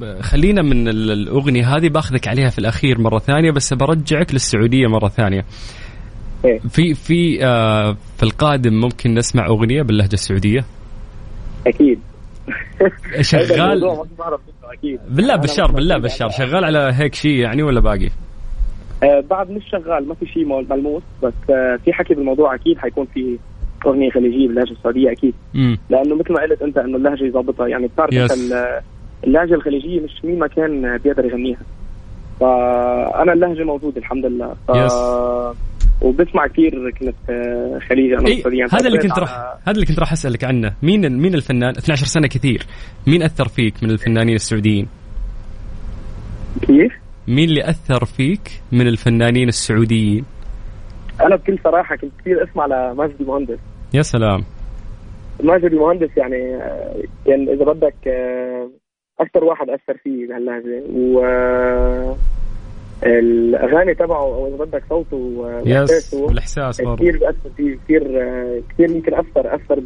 [0.00, 4.86] ب- خلينا من ال- الأغنية هذه بأخذك عليها في الأخير مرة ثانية بس برجعك للسعودية
[4.86, 5.44] مرة ثانية.
[6.44, 6.58] إيه.
[6.58, 10.64] في في آه في القادم ممكن نسمع أغنية باللهجة السعودية؟
[11.66, 11.98] أكيد.
[13.20, 13.80] شغال؟
[15.10, 16.28] بالله بشار بالله بشار.
[16.30, 18.08] على- شغال على هيك شيء يعني ولا باقي؟
[19.02, 21.02] آه بعد مش شغال ما في شيء مل- ملموس.
[21.22, 23.38] بس آه في حكي بالموضوع أكيد حيكون في
[23.86, 25.34] أغنية خليجية باللهجة السعودية أكيد.
[25.54, 28.14] امم لأنه مثل ما قلت أنت إنه اللهجة يظبطها يعني بتعرف
[29.24, 31.60] اللهجة الخليجية مش مين ما كان بيقدر يغنيها.
[32.40, 34.54] فأنا اللهجة موجودة الحمد لله.
[34.68, 34.70] ف...
[34.72, 34.92] Yes.
[36.02, 38.42] وبسمع كثير كنت آه، خليجي أنا إيه.
[38.72, 39.30] هذا اللي كنت على- راح
[39.62, 40.72] هذا اللي كنت راح أسألك عنه.
[40.82, 42.66] مين مين الفنان 12 سنة كثير.
[43.06, 44.88] مين أثر فيك من الفنانين السعوديين؟
[46.62, 46.92] كيف؟
[47.28, 50.24] مين اللي أثر فيك من الفنانين السعوديين؟
[51.20, 53.58] أنا بكل صراحة كنت كثير أسمع لماجد المهندس.
[53.94, 54.44] يا سلام.
[55.42, 58.70] ماجد المهندس يعني آه، كان إذا بدك آه،
[59.20, 61.20] أكثر واحد أثر فيه بهاللهجة و
[63.02, 65.16] الاغاني تبعه أو اذا بدك صوته
[65.66, 66.96] yes وإحساسه والإحساس برضه.
[66.96, 68.02] كثير بأثر فيه كثير
[68.70, 69.80] كثير يمكن أثر أثر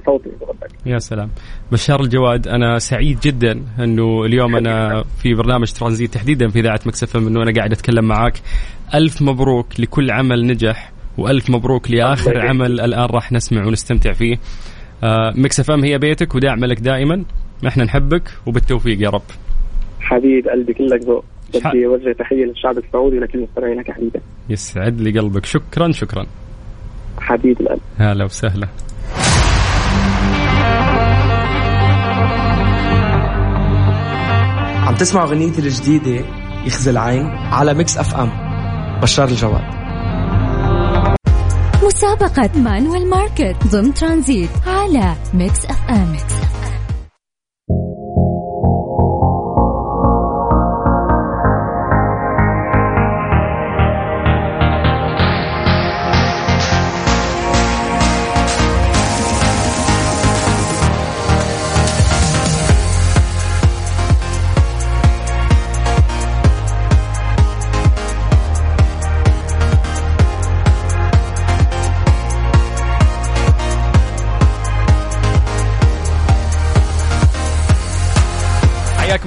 [0.00, 0.70] بصوته إذا بدك.
[0.86, 1.30] يا سلام.
[1.72, 7.04] بشار الجواد أنا سعيد جدا إنه اليوم أنا في برنامج ترانزيت تحديدا في إذاعة Mix
[7.04, 8.34] FM إنه أنا قاعد أتكلم معاك.
[8.94, 14.36] ألف مبروك لكل عمل نجح وألف مبروك لآخر عمل الآن راح نسمع ونستمتع فيه.
[15.04, 17.24] آه Mix FM هي بيتك وداعمه لك دائما.
[17.66, 19.22] إحنا نحبك وبالتوفيق يا رب.
[20.00, 21.24] حبيب قلبي كلك ذوق.
[21.54, 23.46] بدي اوجه تحية للشعب السعودي ولكل
[23.88, 25.44] يا حبيبي يسعد لي قلبك.
[25.44, 26.26] شكرا شكرا.
[27.20, 27.80] حبيب القلب.
[27.98, 28.68] هلا وسهلا.
[34.86, 36.24] عم تسمعوا غنيتي الجديدة
[36.66, 38.30] يخزي العين على Mix FM.
[39.02, 39.80] بشار الجواد.
[41.84, 46.16] مسابقة مانويل ماركت ضمن ترانزيت على ميكس أف أم.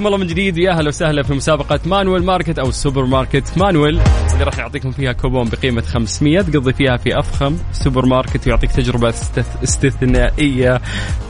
[0.04, 0.58] حياكم الله من جديد.
[0.58, 4.00] يا أهلا وسهلا في مسابقة Manuel Market أو السوبر ماركت Manuel
[4.32, 9.08] اللي راح نعطيكم فيها كوبون بقيمة 500 تقضي فيها في أفخم سوبر ماركت ويعطيك تجربة
[9.08, 9.62] استث...
[9.62, 10.80] استثنائية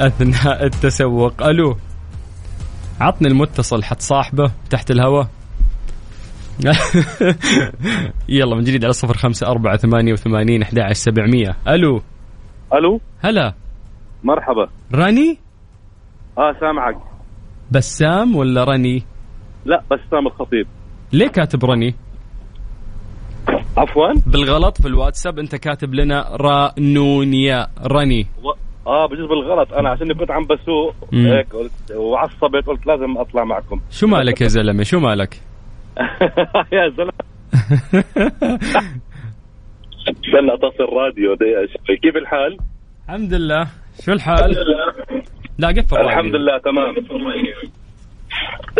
[0.00, 1.42] أثناء التسوق.
[1.42, 1.76] ألو
[3.00, 5.28] عطني المتصل حط صاحبه تحت الهواء
[8.28, 11.56] يلا من جديد على صفر خمسة أربعة ثمانية وثمانين أحد عشر سبعمية.
[11.68, 12.02] ألو.
[12.74, 13.54] ألو؟ هلا.
[14.24, 14.68] مرحبا.
[14.94, 15.38] راني؟
[16.38, 17.13] آه سامعك.
[17.74, 19.02] بسام ولا رني؟
[19.64, 20.66] لا بسام الخطيب.
[21.12, 21.94] ليه كاتب رني؟
[23.76, 28.26] عفوا؟ بالغلط في الواتساب انت كاتب لنا رانونيا رني.
[28.42, 28.50] و...
[28.86, 30.94] آه بجوز بالغلط أنا عشان كنت عم بسوق.
[31.12, 31.46] هيك
[31.96, 33.80] وعصبت قلت لازم أطلع معكم.
[33.90, 35.40] شو مالك يا زلمة؟ شو مالك؟
[36.72, 37.12] يا زلمة.
[40.10, 42.58] استنى أتصل راديو دقيقة كيف الحال؟
[43.08, 43.66] الحمد لله.
[44.04, 44.54] شو الحال؟
[45.58, 46.10] لا قفل الراديو.
[46.10, 46.94] الحمد لله تمام.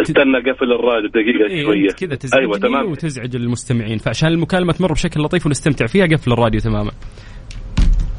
[0.03, 2.91] استنى قفل الراديو دقيقة إيه انت كذا تزعجني أيوه تمام.
[2.91, 3.99] وتزعج المستمعين.
[3.99, 6.91] فعشان المكالمة تمر بشكل لطيف ونستمتع فيها قفل الراديو تماما.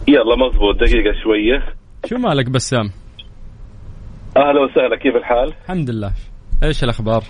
[0.07, 1.73] يلا مزبوط دقيقة شوية.
[2.05, 2.89] شو مالك بسام؟
[4.37, 6.11] أهلا وسهلا كيف الحال؟ الحمد لله.
[6.63, 7.23] إيش الأخبار؟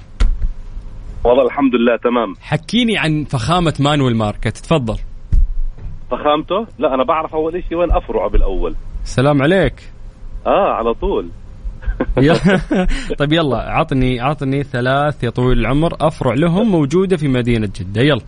[1.23, 2.33] والله الحمد لله تمام.
[2.41, 4.57] حكيني عن فخامة Manuel Market.
[4.57, 4.97] تفضل.
[6.11, 8.75] فخامته؟ لا أنا بعرف أول شيء وين افرعه بالأول.
[9.03, 9.73] سلام عليك.
[10.47, 11.29] آه على طول.
[13.19, 18.01] طيب يلا عطني عطني ثلاث يا طويل العمر أفرع لهم موجودة في مدينة جدة.
[18.01, 18.21] يلا.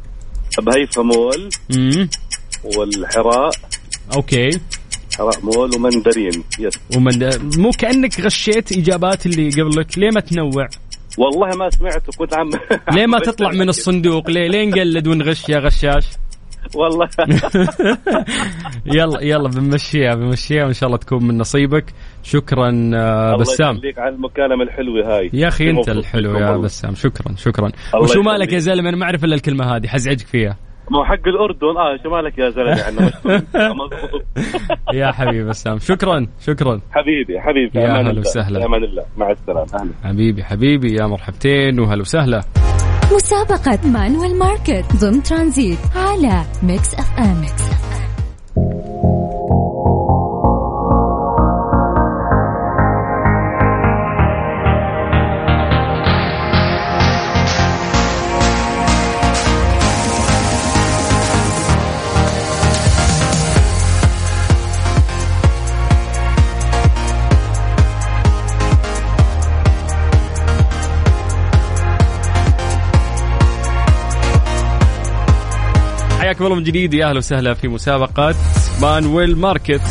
[0.62, 2.10] بهيفاء مول امم
[2.78, 3.52] والحراء.
[4.16, 4.50] أوكي.
[5.18, 6.44] حراء مول ومندرين.
[6.60, 9.98] yes ومن مو كأنك غشيت إجابات اللي قبلك.
[9.98, 10.68] ليه ما تنوع؟
[11.18, 12.50] والله ما سمعت وكنت عم
[12.92, 16.06] ليه ما تطلع من الصندوق؟ ليه ليه نقلد ونغش يا غشاش؟
[16.76, 17.08] والله.
[18.96, 21.86] يلا يلا بنمشيها بنمشيها وإن شاء الله تكون من نصيبك.
[22.24, 23.76] شكرا آه، الله بسام.
[23.76, 25.30] يخليك على المكالمه الحلوة هاي.
[25.34, 26.58] يا أخي أنت الحلو يا.
[26.58, 26.96] بسام.
[26.96, 27.66] شكرا شكرا.
[27.94, 28.22] الله وشو.
[28.22, 29.88] مالك يا زلمة؟ أنا ما أعرف إلا الكلمة هذه.
[29.88, 30.58] حزعجك فيها.
[30.92, 31.78] ما حق الأردن.
[31.78, 33.44] آه شمالك يا زلمة؟ يعني
[35.00, 35.80] يا حبيبي بسام.
[35.80, 36.82] شكرا شكرا.
[36.92, 38.20] حبيبي حبيبي يا أمان هلا الله.
[38.22, 38.66] وسهلا.
[38.66, 39.06] أمان الله.
[39.18, 39.68] مع السلامة.
[39.82, 39.92] أهلا.
[40.04, 42.67] حبيبي حبيبي يا مرحبتين وهلا وسهلا.
[43.16, 47.46] مسابقة Manuel Market ضمن ترانزيت على Mix FM.
[76.38, 78.36] حياكم الله من جديد يا أهلا وسهلا في مسابقة
[78.82, 79.82] Manuel Market.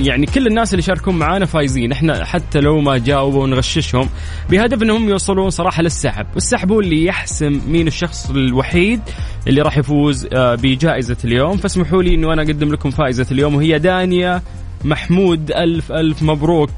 [0.00, 1.92] يعني كل الناس اللي شاركون معانا فايزين.
[1.92, 4.08] إحنا حتى لو ما جاوبوا نغششهم
[4.50, 6.26] بهدف إنهم يوصلون صراحة للسحب.
[6.34, 9.00] والسحب هو اللي يحسم مين الشخص الوحيد
[9.46, 11.56] اللي راح يفوز آه، بجائزة اليوم.
[11.56, 14.42] فاسمحوا لي إنه أنا أقدم لكم فائزة اليوم وهي دانيا
[14.84, 15.50] محمود.
[15.50, 16.70] ألف ألف مبروك.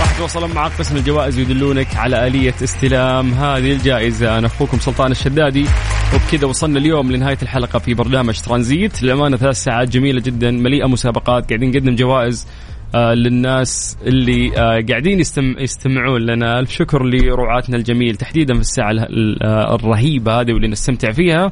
[0.00, 4.38] راح تتواصلون مع قسم الجوائز ويدلونك على آلية استلام هذه الجائزة.
[4.38, 5.66] أنا أخوكم سلطان الشدادي.
[6.14, 9.02] وبكذا وصلنا اليوم لنهاية الحلقة في برنامج ترانزيت.
[9.02, 12.46] للأمانة ثلاث ساعات جميلة جدا مليئة مسابقات قاعدين نقدم جوائز
[12.94, 16.58] آه للناس اللي آه قاعدين يستم يستمعون لنا.
[16.60, 18.16] ألف شكر لرعاتنا الجميل.
[18.16, 21.50] تحديدا في الساعة ال- ال- آه الرهيبة هذه واللي نستمتع فيها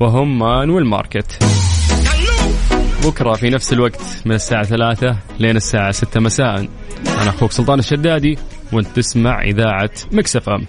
[0.00, 1.38] وهم Manuel Market
[3.06, 6.56] بكرة في نفس الوقت من الساعة ثلاثة لين الساعة ستة مساء.
[7.22, 8.38] أنا أخوك سلطان الشدادي
[8.72, 10.66] وأنت تسمع إذاعة Mix FM.